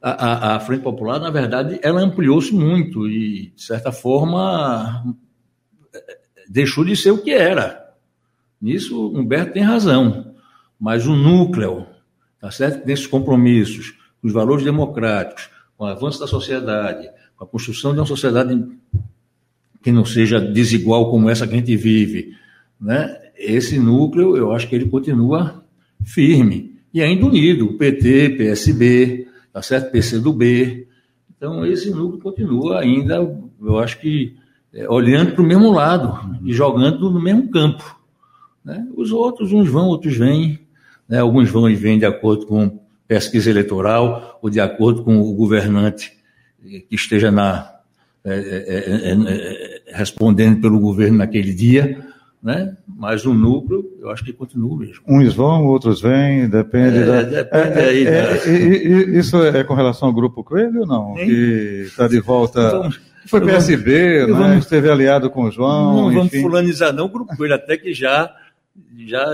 a, 0.00 0.10
a, 0.10 0.56
a 0.56 0.60
Frente 0.60 0.82
Popular, 0.82 1.18
na 1.18 1.30
verdade, 1.30 1.78
ela 1.82 2.02
ampliou-se 2.02 2.54
muito 2.54 3.08
e, 3.08 3.52
de 3.54 3.62
certa 3.62 3.90
forma, 3.90 5.04
deixou 6.48 6.84
de 6.84 6.94
ser 6.96 7.10
o 7.12 7.22
que 7.22 7.32
era. 7.32 7.94
Nisso, 8.60 9.08
Humberto 9.14 9.54
tem 9.54 9.62
razão. 9.62 10.34
Mas 10.78 11.06
o 11.06 11.14
núcleo, 11.14 11.86
tá 12.38 12.50
certo? 12.50 12.84
Desses 12.84 13.06
compromissos, 13.06 13.94
os 14.24 14.32
valores 14.32 14.64
democráticos, 14.64 15.50
com 15.76 15.84
o 15.84 15.86
avanço 15.86 16.18
da 16.18 16.26
sociedade, 16.26 17.10
com 17.36 17.44
a 17.44 17.46
construção 17.46 17.92
de 17.92 18.00
uma 18.00 18.06
sociedade 18.06 18.66
que 19.82 19.92
não 19.92 20.04
seja 20.04 20.40
desigual 20.40 21.10
como 21.10 21.28
essa 21.28 21.46
que 21.46 21.52
a 21.52 21.58
gente 21.58 21.76
vive, 21.76 22.34
né? 22.80 23.20
Esse 23.36 23.78
núcleo, 23.78 24.36
eu 24.36 24.52
acho 24.52 24.66
que 24.66 24.74
ele 24.74 24.88
continua 24.88 25.62
firme 26.02 26.78
e 26.92 27.02
ainda 27.02 27.26
unido, 27.26 27.74
PT, 27.74 28.30
PSB, 28.30 29.26
tá 29.52 29.60
certo? 29.60 29.90
PCdoB. 29.90 30.86
Então 31.36 31.66
esse 31.66 31.90
núcleo 31.90 32.20
continua 32.20 32.80
ainda, 32.80 33.16
eu 33.60 33.78
acho 33.78 34.00
que 34.00 34.36
é, 34.72 34.88
olhando 34.88 35.32
para 35.32 35.42
o 35.42 35.46
mesmo 35.46 35.70
lado 35.70 36.38
e 36.42 36.52
jogando 36.52 37.10
no 37.10 37.20
mesmo 37.20 37.50
campo. 37.50 38.00
Né? 38.64 38.88
Os 38.96 39.12
outros, 39.12 39.52
uns 39.52 39.68
vão, 39.68 39.88
outros 39.88 40.16
vêm. 40.16 40.60
Né? 41.06 41.18
Alguns 41.18 41.50
vão 41.50 41.68
e 41.68 41.74
vêm 41.74 41.98
de 41.98 42.06
acordo 42.06 42.46
com 42.46 42.80
pesquisa 43.06 43.50
eleitoral 43.50 44.38
ou 44.42 44.48
de 44.50 44.60
acordo 44.60 45.02
com 45.04 45.18
o 45.20 45.34
governante 45.34 46.12
que 46.62 46.86
esteja 46.94 47.30
na, 47.30 47.70
é 48.24 48.32
é, 48.32 48.38
é, 48.38 49.10
é, 49.10 49.12
é, 49.12 49.82
respondendo 49.96 50.60
pelo 50.60 50.80
governo 50.80 51.18
naquele 51.18 51.52
dia, 51.52 52.06
né? 52.42 52.76
Mas 52.86 53.24
o 53.26 53.34
núcleo, 53.34 53.84
eu 54.00 54.10
acho 54.10 54.24
que 54.24 54.32
continua 54.32 54.78
mesmo. 54.78 55.02
Uns 55.08 55.34
vão, 55.34 55.66
outros 55.66 56.00
vêm, 56.00 56.48
depende 56.48 56.98
É, 56.98 57.04
da... 57.04 57.22
depende 57.22 57.78
aí 57.80 59.18
isso 59.18 59.42
é 59.42 59.62
com 59.64 59.74
relação 59.74 60.08
ao 60.08 60.14
Grupo 60.14 60.42
Coelho 60.44 60.80
ou 60.80 60.86
não? 60.86 61.18
Hein? 61.18 61.26
Que 61.26 61.82
está 61.86 62.06
de 62.08 62.20
volta... 62.20 62.70
Vamos- 62.70 63.00
Foi 63.26 63.40
PSB, 63.40 64.26
né? 64.26 64.32
vou- 64.32 64.54
esteve 64.58 64.90
aliado 64.90 65.30
com 65.30 65.44
o 65.44 65.50
João, 65.50 65.94
não 65.96 66.04
vamos 66.12 66.26
enfim. 66.26 66.42
fulanizar 66.42 66.92
não 66.92 67.06
o 67.06 67.08
grupo 67.08 67.34
Coelho, 67.36 67.54
até 67.54 67.76
que 67.78 67.94
já, 67.94 68.30
já 69.06 69.24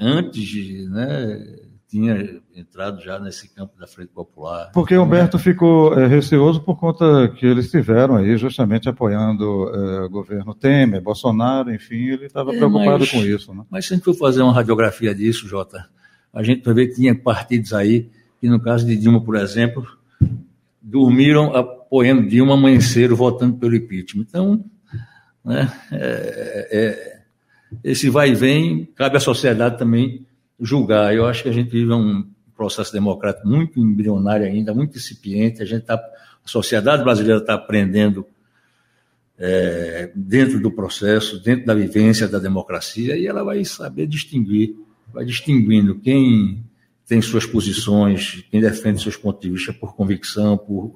antes, 0.00 0.88
né, 0.90 1.46
tinha 1.92 2.40
entrado 2.56 3.02
já 3.02 3.18
nesse 3.20 3.54
campo 3.54 3.78
da 3.78 3.86
Frente 3.86 4.08
Popular. 4.14 4.70
Porque 4.72 4.96
Humberto 4.96 5.38
ficou 5.38 5.92
eh, 5.92 6.06
receoso 6.06 6.62
por 6.62 6.78
conta 6.80 7.28
que 7.28 7.44
eles 7.44 7.66
estiveram 7.66 8.16
aí 8.16 8.34
justamente 8.38 8.88
apoiando 8.88 9.68
eh, 9.74 10.00
o 10.06 10.08
governo 10.08 10.54
Temer, 10.54 11.02
Bolsonaro, 11.02 11.70
enfim, 11.72 12.08
ele 12.08 12.24
estava 12.24 12.54
É, 12.54 12.56
preocupado 12.56 13.00
mas- 13.00 13.10
com 13.10 13.18
isso. 13.18 13.54
Né? 13.54 13.62
Mas 13.70 13.86
se 13.86 13.92
a 13.92 13.96
gente 13.96 14.04
for 14.06 14.14
fazer 14.14 14.40
uma 14.40 14.54
radiografia 14.54 15.14
disso, 15.14 15.46
Jota, 15.46 15.86
a 16.32 16.42
gente 16.42 16.64
vai 16.64 16.72
ver 16.72 16.86
que 16.88 16.94
tinha 16.94 17.14
partidos 17.14 17.74
aí 17.74 18.08
que, 18.40 18.48
no 18.48 18.58
caso 18.58 18.86
de 18.86 18.96
Dilma, 18.96 19.20
por 19.22 19.36
exemplo, 19.36 19.86
dormiram 20.80 21.54
apoiando 21.54 22.26
Dilma, 22.26 22.54
amanheceram 22.54 23.14
votando 23.14 23.56
pelo 23.58 23.76
impeachment. 23.76 24.22
Então, 24.28 24.64
né, 25.44 25.70
é- 25.92 26.68
é- 26.72 27.22
esse 27.84 28.08
vai 28.10 28.30
e 28.30 28.34
vem, 28.34 28.86
cabe 28.96 29.16
à 29.18 29.20
sociedade 29.20 29.76
também 29.78 30.26
julgar. 30.62 31.14
Eu 31.14 31.26
acho 31.26 31.42
que 31.42 31.48
a 31.48 31.52
gente 31.52 31.70
vive 31.70 31.92
um 31.92 32.24
processo 32.56 32.92
democrático 32.92 33.46
muito 33.48 33.80
embrionário 33.80 34.46
ainda, 34.46 34.72
muito 34.72 34.96
incipiente. 34.96 35.62
A 35.62 35.66
gente 35.66 35.82
tá, 35.82 35.94
a 35.94 36.48
sociedade 36.48 37.02
brasileira 37.02 37.40
está 37.40 37.54
aprendendo 37.54 38.24
é, 39.38 40.12
dentro 40.14 40.60
do 40.60 40.70
processo, 40.70 41.42
dentro 41.42 41.66
da 41.66 41.74
vivência 41.74 42.28
da 42.28 42.38
democracia, 42.38 43.16
e 43.16 43.26
ela 43.26 43.42
vai 43.42 43.64
saber 43.64 44.06
distinguir, 44.06 44.76
vai 45.12 45.24
distinguindo 45.24 45.98
quem 45.98 46.64
tem 47.06 47.20
suas 47.20 47.44
posições, 47.44 48.44
quem 48.50 48.60
defende 48.60 49.02
seus 49.02 49.16
pontos 49.16 49.42
de 49.42 49.50
vista 49.50 49.72
por 49.72 49.96
convicção, 49.96 50.56
por, 50.56 50.94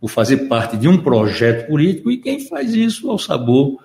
por 0.00 0.08
fazer 0.08 0.48
parte 0.48 0.76
de 0.76 0.88
um 0.88 0.98
projeto 0.98 1.68
político, 1.68 2.10
e 2.10 2.16
quem 2.16 2.40
faz 2.48 2.74
isso 2.74 3.10
ao 3.10 3.18
sabor 3.18 3.78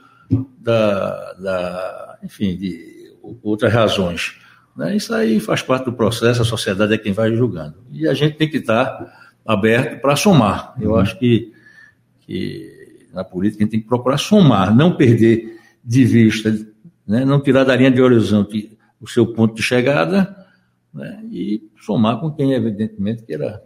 da, 0.57 1.33
da 1.33 2.19
enfim, 2.23 2.55
de 2.55 3.11
outras 3.43 3.73
razões. 3.73 4.39
Né? 4.75 4.95
Isso 4.95 5.13
aí 5.13 5.39
faz 5.39 5.62
parte 5.62 5.86
do 5.86 5.93
processo, 5.93 6.41
a 6.41 6.45
sociedade 6.45 6.93
é 6.93 6.97
quem 6.97 7.13
vai 7.13 7.33
julgando. 7.33 7.75
E 7.91 8.07
a 8.07 8.13
gente 8.13 8.38
tem 8.38 8.49
que 8.49 8.57
estar 8.57 9.31
aberto 9.45 10.01
para 10.01 10.15
somar. 10.15 10.73
Eu 10.79 10.95
acho 10.95 11.17
que, 11.19 11.51
que 12.21 13.07
na 13.13 13.23
política 13.23 13.63
a 13.63 13.65
gente 13.65 13.71
tem 13.71 13.81
que 13.81 13.88
procurar 13.88 14.17
somar, 14.17 14.75
não 14.75 14.95
perder 14.95 15.59
de 15.83 16.05
vista, 16.05 16.51
né? 17.07 17.25
não 17.25 17.41
tirar 17.41 17.63
da 17.63 17.75
linha 17.75 17.91
de 17.91 18.01
horizonte 18.01 18.77
o 18.99 19.07
seu 19.07 19.27
ponto 19.27 19.55
de 19.55 19.62
chegada 19.62 20.36
né? 20.93 21.23
e 21.29 21.69
somar 21.79 22.19
com 22.19 22.31
quem, 22.31 22.53
evidentemente, 22.53 23.23
queira 23.23 23.62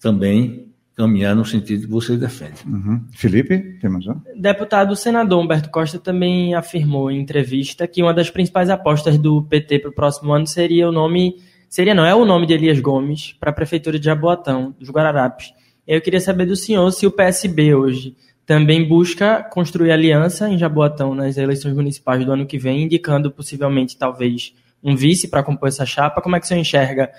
também 0.00 0.72
caminhar 0.96 1.36
no 1.36 1.44
sentido 1.44 1.82
que 1.82 1.92
você 1.92 2.16
defende. 2.16 2.66
Uhum. 2.66 3.04
Felipe, 3.12 3.78
tem 3.78 3.90
mais 3.90 4.06
um? 4.06 4.14
Deputado 4.34 4.96
senador 4.96 5.38
Humberto 5.38 5.68
Costa 5.68 5.98
também 5.98 6.54
afirmou 6.54 7.10
em 7.10 7.20
entrevista 7.20 7.86
que 7.86 8.02
uma 8.02 8.14
das 8.14 8.30
principais 8.30 8.70
apostas 8.70 9.18
do 9.18 9.42
PT 9.42 9.80
para 9.80 9.90
o 9.90 9.94
próximo 9.94 10.32
ano 10.32 10.46
seria 10.46 10.88
o 10.88 10.92
nome, 10.92 11.36
seria 11.68 11.94
não, 11.94 12.04
é 12.06 12.14
o 12.14 12.24
nome 12.24 12.46
de 12.46 12.54
Elias 12.54 12.80
Gomes 12.80 13.34
para 13.38 13.50
a 13.50 13.52
prefeitura 13.52 13.98
de 13.98 14.06
Jaboatão, 14.06 14.74
dos 14.78 14.88
Guararapes. 14.88 15.52
Eu 15.86 16.00
queria 16.00 16.20
saber 16.20 16.46
do 16.46 16.56
senhor 16.56 16.90
se 16.90 17.06
o 17.06 17.10
PSB 17.10 17.74
hoje 17.74 18.16
também 18.46 18.88
busca 18.88 19.42
construir 19.42 19.90
aliança 19.90 20.48
em 20.48 20.56
Jaboatão 20.56 21.14
nas 21.14 21.36
eleições 21.36 21.74
municipais 21.74 22.24
do 22.24 22.32
ano 22.32 22.46
que 22.46 22.56
vem, 22.56 22.84
indicando 22.84 23.30
possivelmente 23.30 23.98
talvez 23.98 24.54
um 24.82 24.96
vice 24.96 25.28
para 25.28 25.42
compor 25.42 25.68
essa 25.68 25.84
chapa. 25.84 26.22
Como 26.22 26.36
é 26.36 26.40
que 26.40 26.46
o 26.46 26.48
senhor 26.48 26.60
enxerga 26.60 27.10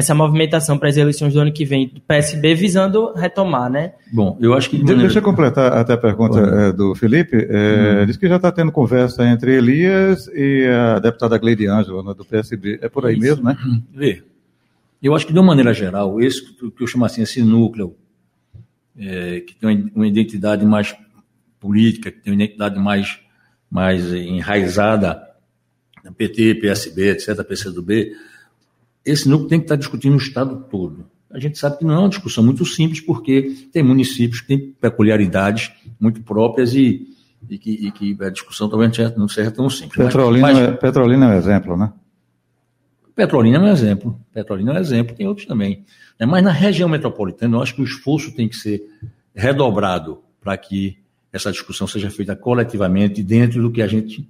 essa 0.00 0.14
movimentação 0.14 0.76
para 0.76 0.88
as 0.88 0.96
eleições 0.96 1.32
do 1.32 1.40
ano 1.40 1.52
que 1.52 1.64
vem 1.64 1.88
do 1.88 2.00
PSB 2.00 2.54
visando 2.54 3.12
retomar, 3.14 3.70
né? 3.70 3.92
Bom, 4.12 4.36
eu 4.40 4.52
acho 4.54 4.68
que. 4.68 4.76
de 4.76 4.82
maneira- 4.82 5.02
Deixa 5.02 5.18
eu 5.20 5.22
completar 5.22 5.72
até 5.72 5.92
a 5.92 5.96
pergunta 5.98 6.38
eh, 6.40 6.72
do 6.72 6.94
Felipe. 6.94 7.36
Eh, 7.48 8.04
Diz 8.06 8.16
que 8.16 8.28
já 8.28 8.36
está 8.36 8.50
tendo 8.50 8.72
conversa 8.72 9.24
entre 9.24 9.54
Elias 9.56 10.26
e 10.34 10.66
a 10.66 10.98
deputada 10.98 11.38
Gleide 11.38 11.66
Ângelo, 11.68 12.02
né, 12.02 12.12
do 12.16 12.24
PSB. 12.24 12.78
É 12.82 12.88
por 12.88 13.06
aí 13.06 13.12
Isso. 13.14 13.22
mesmo, 13.22 13.44
né? 13.44 13.56
Vê, 13.94 14.22
eu 15.02 15.14
acho 15.14 15.26
que 15.26 15.32
de 15.32 15.38
uma 15.38 15.46
maneira 15.46 15.72
geral, 15.72 16.20
esse 16.20 16.42
que 16.54 16.82
eu 16.82 16.86
chamo 16.86 17.04
assim, 17.04 17.22
esse 17.22 17.40
núcleo, 17.42 17.94
é, 18.98 19.40
que 19.40 19.54
tem 19.54 19.68
uma- 19.70 19.90
uma 19.96 20.06
identidade 20.06 20.64
mais 20.66 20.94
política, 21.58 22.10
que 22.10 22.20
tem 22.20 22.32
uma 22.32 22.42
identidade 22.42 22.78
mais, 22.78 23.18
mais 23.70 24.12
enraizada, 24.12 25.22
PT, 26.16 26.54
PSB, 26.56 27.10
etc., 27.10 27.44
PCdoB, 27.44 28.12
esse 29.04 29.28
núcleo 29.28 29.48
tem 29.48 29.58
que 29.58 29.64
estar 29.64 29.76
discutindo 29.76 30.14
o 30.14 30.18
Estado 30.18 30.64
todo. 30.70 31.06
A 31.30 31.38
gente 31.38 31.58
sabe 31.58 31.78
que 31.78 31.84
não 31.84 31.94
é 31.94 31.98
uma 31.98 32.08
discussão 32.08 32.42
muito 32.44 32.64
simples, 32.64 33.00
porque 33.00 33.54
tem 33.72 33.82
municípios 33.82 34.40
que 34.40 34.48
têm 34.48 34.58
peculiaridades 34.58 35.70
muito 35.98 36.20
próprias 36.22 36.74
e, 36.74 37.06
e, 37.48 37.56
que, 37.58 37.70
e 37.70 37.90
que 37.92 38.16
a 38.20 38.30
discussão 38.30 38.68
talvez 38.68 38.92
não 39.16 39.28
seja 39.28 39.50
tão 39.50 39.70
simples. 39.70 39.96
Mas- 39.96 40.06
Petrolina, 40.08 40.46
mas- 40.52 40.58
é- 40.58 40.72
Petrolina 40.72 41.26
é 41.26 41.28
um 41.28 41.38
exemplo, 41.38 41.76
né? 41.76 41.92
Petrolina 43.14 43.58
é 43.58 43.60
um 43.60 43.68
exemplo. 43.68 44.18
Petrolina 44.32 44.72
é 44.72 44.74
um 44.74 44.78
exemplo, 44.78 45.14
tem 45.14 45.26
outros 45.28 45.46
também. 45.46 45.84
né? 46.18 46.26
Mas 46.26 46.42
na 46.42 46.50
região 46.50 46.88
metropolitana, 46.88 47.56
eu 47.56 47.62
acho 47.62 47.74
que 47.74 47.80
o 47.82 47.84
esforço 47.84 48.32
tem 48.34 48.48
que 48.48 48.56
ser 48.56 48.82
redobrado 49.34 50.18
para 50.40 50.56
que 50.56 50.96
essa 51.32 51.52
discussão 51.52 51.86
seja 51.86 52.10
feita 52.10 52.34
coletivamente 52.34 53.22
dentro 53.22 53.62
do 53.62 53.70
que 53.70 53.82
a 53.82 53.86
gente 53.86 54.28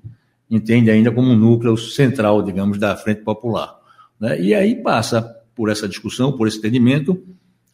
entende 0.51 0.91
ainda 0.91 1.11
como 1.11 1.31
um 1.31 1.37
núcleo 1.37 1.77
central, 1.79 2.43
digamos, 2.43 2.79
da 2.79 2.95
Frente 2.97 3.23
Popular. 3.23 3.80
Né? 4.21 4.41
E 4.41 4.55
aí 4.55 4.75
passa 4.75 5.23
por 5.55 5.71
essa 5.71 5.89
discussão, 5.89 6.37
por 6.37 6.47
esse 6.47 6.59
entendimento, 6.59 7.23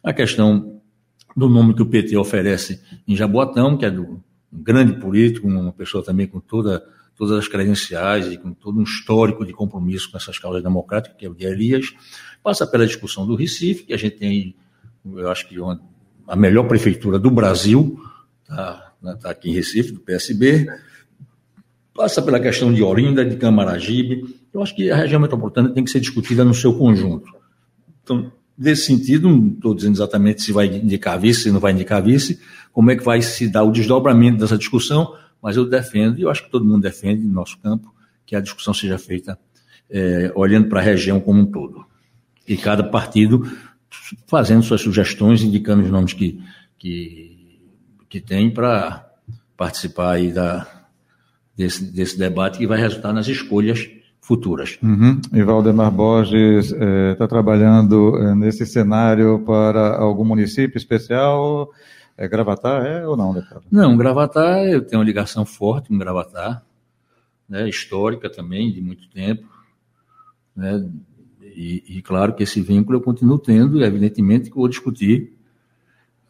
a 0.03 0.13
questão 0.13 0.81
do 1.35 1.49
nome 1.49 1.75
que 1.75 1.81
o 1.81 1.85
PT 1.85 2.15
oferece 2.17 2.81
em 3.07 3.15
Jaboatão, 3.15 3.77
que 3.77 3.85
é 3.85 3.91
do 3.91 4.23
um 4.51 4.63
grande 4.63 4.93
político, 4.99 5.47
uma 5.47 5.73
pessoa 5.73 6.03
também 6.03 6.25
com 6.25 6.39
toda, 6.39 6.81
todas 7.15 7.37
as 7.37 7.47
credenciais 7.49 8.31
e 8.31 8.37
com 8.37 8.53
todo 8.53 8.79
um 8.79 8.83
histórico 8.83 9.45
de 9.45 9.51
compromisso 9.51 10.09
com 10.09 10.17
essas 10.17 10.39
causas 10.39 10.63
democráticas, 10.63 11.17
que 11.17 11.25
é 11.25 11.29
o 11.29 11.35
de 11.35 11.45
Elias, 11.45 11.93
passa 12.41 12.65
pela 12.65 12.87
discussão 12.87 13.27
do 13.27 13.35
Recife, 13.35 13.83
que 13.83 13.93
a 13.93 13.97
gente 13.97 14.15
tem 14.15 14.55
eu 15.15 15.29
acho 15.29 15.47
que 15.47 15.59
uma, 15.59 15.79
a 16.27 16.35
melhor 16.35 16.67
prefeitura 16.67 17.17
do 17.17 17.31
Brasil, 17.31 17.99
está 18.41 18.93
tá 19.21 19.29
aqui 19.29 19.49
em 19.49 19.53
Recife, 19.53 19.91
do 19.91 19.99
PSB, 19.99 20.67
passa 21.93 22.21
pela 22.21 22.39
questão 22.39 22.73
de 22.73 22.83
Olinda, 22.83 23.23
de 23.23 23.37
Camaragibe. 23.37 24.36
Eu 24.57 24.63
acho 24.63 24.75
que 24.75 24.89
a 24.89 24.95
região 24.95 25.21
metropolitana 25.21 25.69
tem 25.69 25.83
que 25.83 25.91
ser 25.91 25.99
discutida 25.99 26.43
no 26.43 26.51
seu 26.51 26.73
conjunto. 26.73 27.31
Então, 28.01 28.31
nesse 28.57 28.87
sentido, 28.87 29.29
não 29.29 29.49
estou 29.49 29.75
dizendo 29.75 29.93
exatamente 29.93 30.41
se 30.41 30.51
vai 30.51 30.65
indicar 30.65 31.19
vice, 31.19 31.43
se 31.43 31.51
não 31.51 31.59
vai 31.59 31.73
indicar 31.73 32.01
vice, 32.01 32.39
como 32.73 32.89
é 32.89 32.95
que 32.95 33.03
vai 33.03 33.21
se 33.21 33.47
dar 33.47 33.61
o 33.61 33.71
desdobramento 33.71 34.39
dessa 34.39 34.57
discussão, 34.57 35.13
mas 35.43 35.57
eu 35.57 35.69
defendo, 35.69 36.17
e 36.17 36.23
eu 36.23 36.29
acho 36.31 36.43
que 36.43 36.49
todo 36.49 36.65
mundo 36.65 36.81
defende 36.81 37.23
no 37.23 37.31
nosso 37.31 37.59
campo, 37.59 37.93
que 38.25 38.35
a 38.35 38.39
discussão 38.39 38.73
seja 38.73 38.97
feita 38.97 39.37
eh, 39.91 40.31
olhando 40.33 40.67
para 40.69 40.79
a 40.79 40.83
região 40.83 41.19
como 41.19 41.41
um 41.41 41.45
todo. 41.45 41.85
E 42.47 42.57
cada 42.57 42.83
partido 42.83 43.47
fazendo 44.25 44.63
suas 44.63 44.81
sugestões, 44.81 45.43
indicando 45.43 45.83
os 45.83 45.91
nomes 45.91 46.13
que, 46.13 46.41
que, 46.79 47.61
que 48.09 48.19
tem 48.19 48.49
para 48.49 49.07
participar 49.55 50.13
aí 50.13 50.31
da, 50.31 50.87
desse, 51.55 51.83
desse 51.93 52.17
debate 52.17 52.57
que 52.57 52.65
vai 52.65 52.79
resultar 52.79 53.13
nas 53.13 53.27
escolhas 53.27 53.87
futuras. 54.27 54.77
Uhum. 54.83 55.21
E 55.31 55.41
Valdemar 55.41 55.89
Borges 55.89 56.73
está 57.13 57.25
trabalhando 57.29 58.17
eh, 58.17 58.35
nesse 58.35 58.65
cenário 58.65 59.39
para 59.45 59.97
algum 59.97 60.25
município 60.25 60.77
especial? 60.77 61.71
É 62.17 62.27
Gravatar, 62.27 62.85
é 62.85 63.07
ou 63.07 63.15
não, 63.15 63.33
deputado? 63.33 63.63
Não, 63.71 63.95
Gravatar, 63.95 64.65
eu 64.65 64.81
tenho 64.81 64.99
uma 64.99 65.05
ligação 65.05 65.45
forte 65.45 65.87
com 65.87 65.97
Gravatar, 65.97 66.61
né, 67.47 67.69
histórica 67.69 68.29
também, 68.29 68.73
de 68.73 68.81
muito 68.81 69.07
tempo. 69.09 69.47
Né, 70.53 70.85
e, 71.55 71.83
e, 71.87 72.01
claro 72.01 72.33
que 72.33 72.43
esse 72.43 72.59
vínculo 72.59 72.97
eu 72.97 73.01
continuo 73.01 73.39
tendo, 73.39 73.79
e 73.79 73.83
evidentemente 73.83 74.49
que 74.49 74.57
vou 74.57 74.67
discutir 74.67 75.37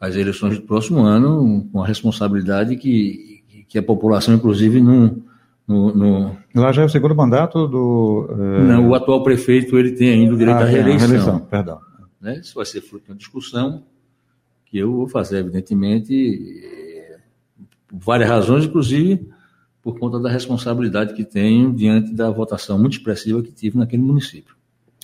as 0.00 0.14
eleições 0.14 0.56
do 0.56 0.64
próximo 0.64 1.00
ano 1.00 1.68
com 1.72 1.82
a 1.82 1.86
responsabilidade 1.86 2.76
que, 2.76 3.42
que 3.68 3.76
a 3.76 3.82
população, 3.82 4.34
inclusive, 4.34 4.80
não. 4.80 5.20
No, 5.68 5.94
no... 5.94 6.36
Lá 6.54 6.72
já 6.72 6.80
é 6.80 6.84
o 6.86 6.88
segundo 6.88 7.14
mandato 7.14 7.68
do. 7.68 8.26
Eh... 8.30 8.62
Não, 8.64 8.88
o 8.88 8.94
atual 8.94 9.22
prefeito 9.22 9.78
ele 9.78 9.92
tem 9.92 10.08
ainda 10.08 10.34
o 10.34 10.38
direito 10.38 10.56
ah, 10.56 10.62
à 10.62 10.64
reeleição. 10.64 11.08
reeleição. 11.08 11.38
Perdão. 11.40 11.78
Né? 12.18 12.38
Isso 12.38 12.54
vai 12.54 12.64
ser 12.64 12.80
fruto 12.80 13.04
de 13.04 13.10
uma 13.12 13.18
discussão 13.18 13.82
que 14.64 14.78
eu 14.78 14.90
vou 14.92 15.08
fazer, 15.08 15.38
evidentemente, 15.38 17.20
por 17.86 17.98
várias 17.98 18.28
razões, 18.28 18.64
inclusive 18.64 19.28
por 19.82 19.98
conta 19.98 20.18
da 20.18 20.28
responsabilidade 20.28 21.14
que 21.14 21.24
tenho 21.24 21.72
diante 21.72 22.12
da 22.12 22.30
votação 22.30 22.78
muito 22.78 22.94
expressiva 22.94 23.42
que 23.42 23.52
tive 23.52 23.78
naquele 23.78 24.02
município. 24.02 24.54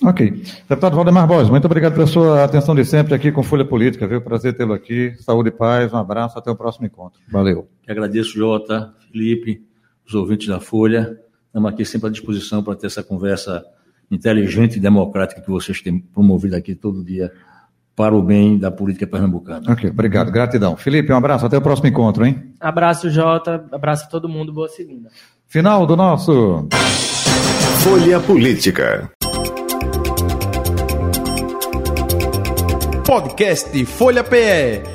Ok. 0.03 0.43
Deputado 0.67 0.95
Valdemar 0.95 1.25
Borges, 1.25 1.49
muito 1.49 1.65
obrigado 1.65 1.93
pela 1.93 2.05
sua 2.05 2.43
atenção 2.43 2.75
de 2.75 2.83
sempre 2.83 3.15
aqui 3.15 3.31
com 3.31 3.41
Folha 3.41 3.63
Política, 3.63 4.07
viu? 4.07 4.21
Prazer 4.21 4.55
tê-lo 4.55 4.73
aqui. 4.73 5.15
Saúde 5.19 5.49
e 5.49 5.51
paz, 5.51 5.93
um 5.93 5.97
abraço, 5.97 6.37
até 6.37 6.51
o 6.51 6.55
próximo 6.55 6.85
encontro. 6.85 7.19
Valeu. 7.31 7.67
Eu 7.87 7.91
agradeço, 7.91 8.37
Jota, 8.37 8.93
Felipe, 9.11 9.63
os 10.07 10.13
ouvintes 10.13 10.47
da 10.47 10.59
Folha. 10.59 11.19
Estamos 11.47 11.71
aqui 11.71 11.85
sempre 11.85 12.07
à 12.07 12.11
disposição 12.11 12.63
para 12.63 12.75
ter 12.75 12.87
essa 12.87 13.03
conversa 13.03 13.63
inteligente 14.11 14.77
e 14.77 14.79
democrática 14.79 15.41
que 15.41 15.49
vocês 15.49 15.81
têm 15.81 15.99
promovido 15.99 16.55
aqui 16.55 16.75
todo 16.75 17.03
dia 17.03 17.31
para 17.95 18.13
o 18.13 18.21
bem 18.21 18.57
da 18.57 18.69
política 18.69 19.07
pernambucana. 19.07 19.71
Ok, 19.71 19.89
obrigado. 19.89 20.31
Gratidão. 20.31 20.75
Felipe, 20.75 21.13
um 21.13 21.17
abraço. 21.17 21.45
Até 21.45 21.57
o 21.57 21.61
próximo 21.61 21.87
encontro, 21.87 22.25
hein? 22.25 22.53
Abraço, 22.59 23.09
Jota. 23.09 23.65
Abraço 23.71 24.05
a 24.05 24.07
todo 24.09 24.27
mundo. 24.27 24.51
Boa 24.51 24.67
segunda. 24.67 25.09
Final 25.47 25.85
do 25.85 25.95
nosso. 25.95 26.67
Folha 27.83 28.19
Política. 28.19 29.09
Podcast 33.05 33.85
Folha 33.85 34.23
PE. 34.23 34.94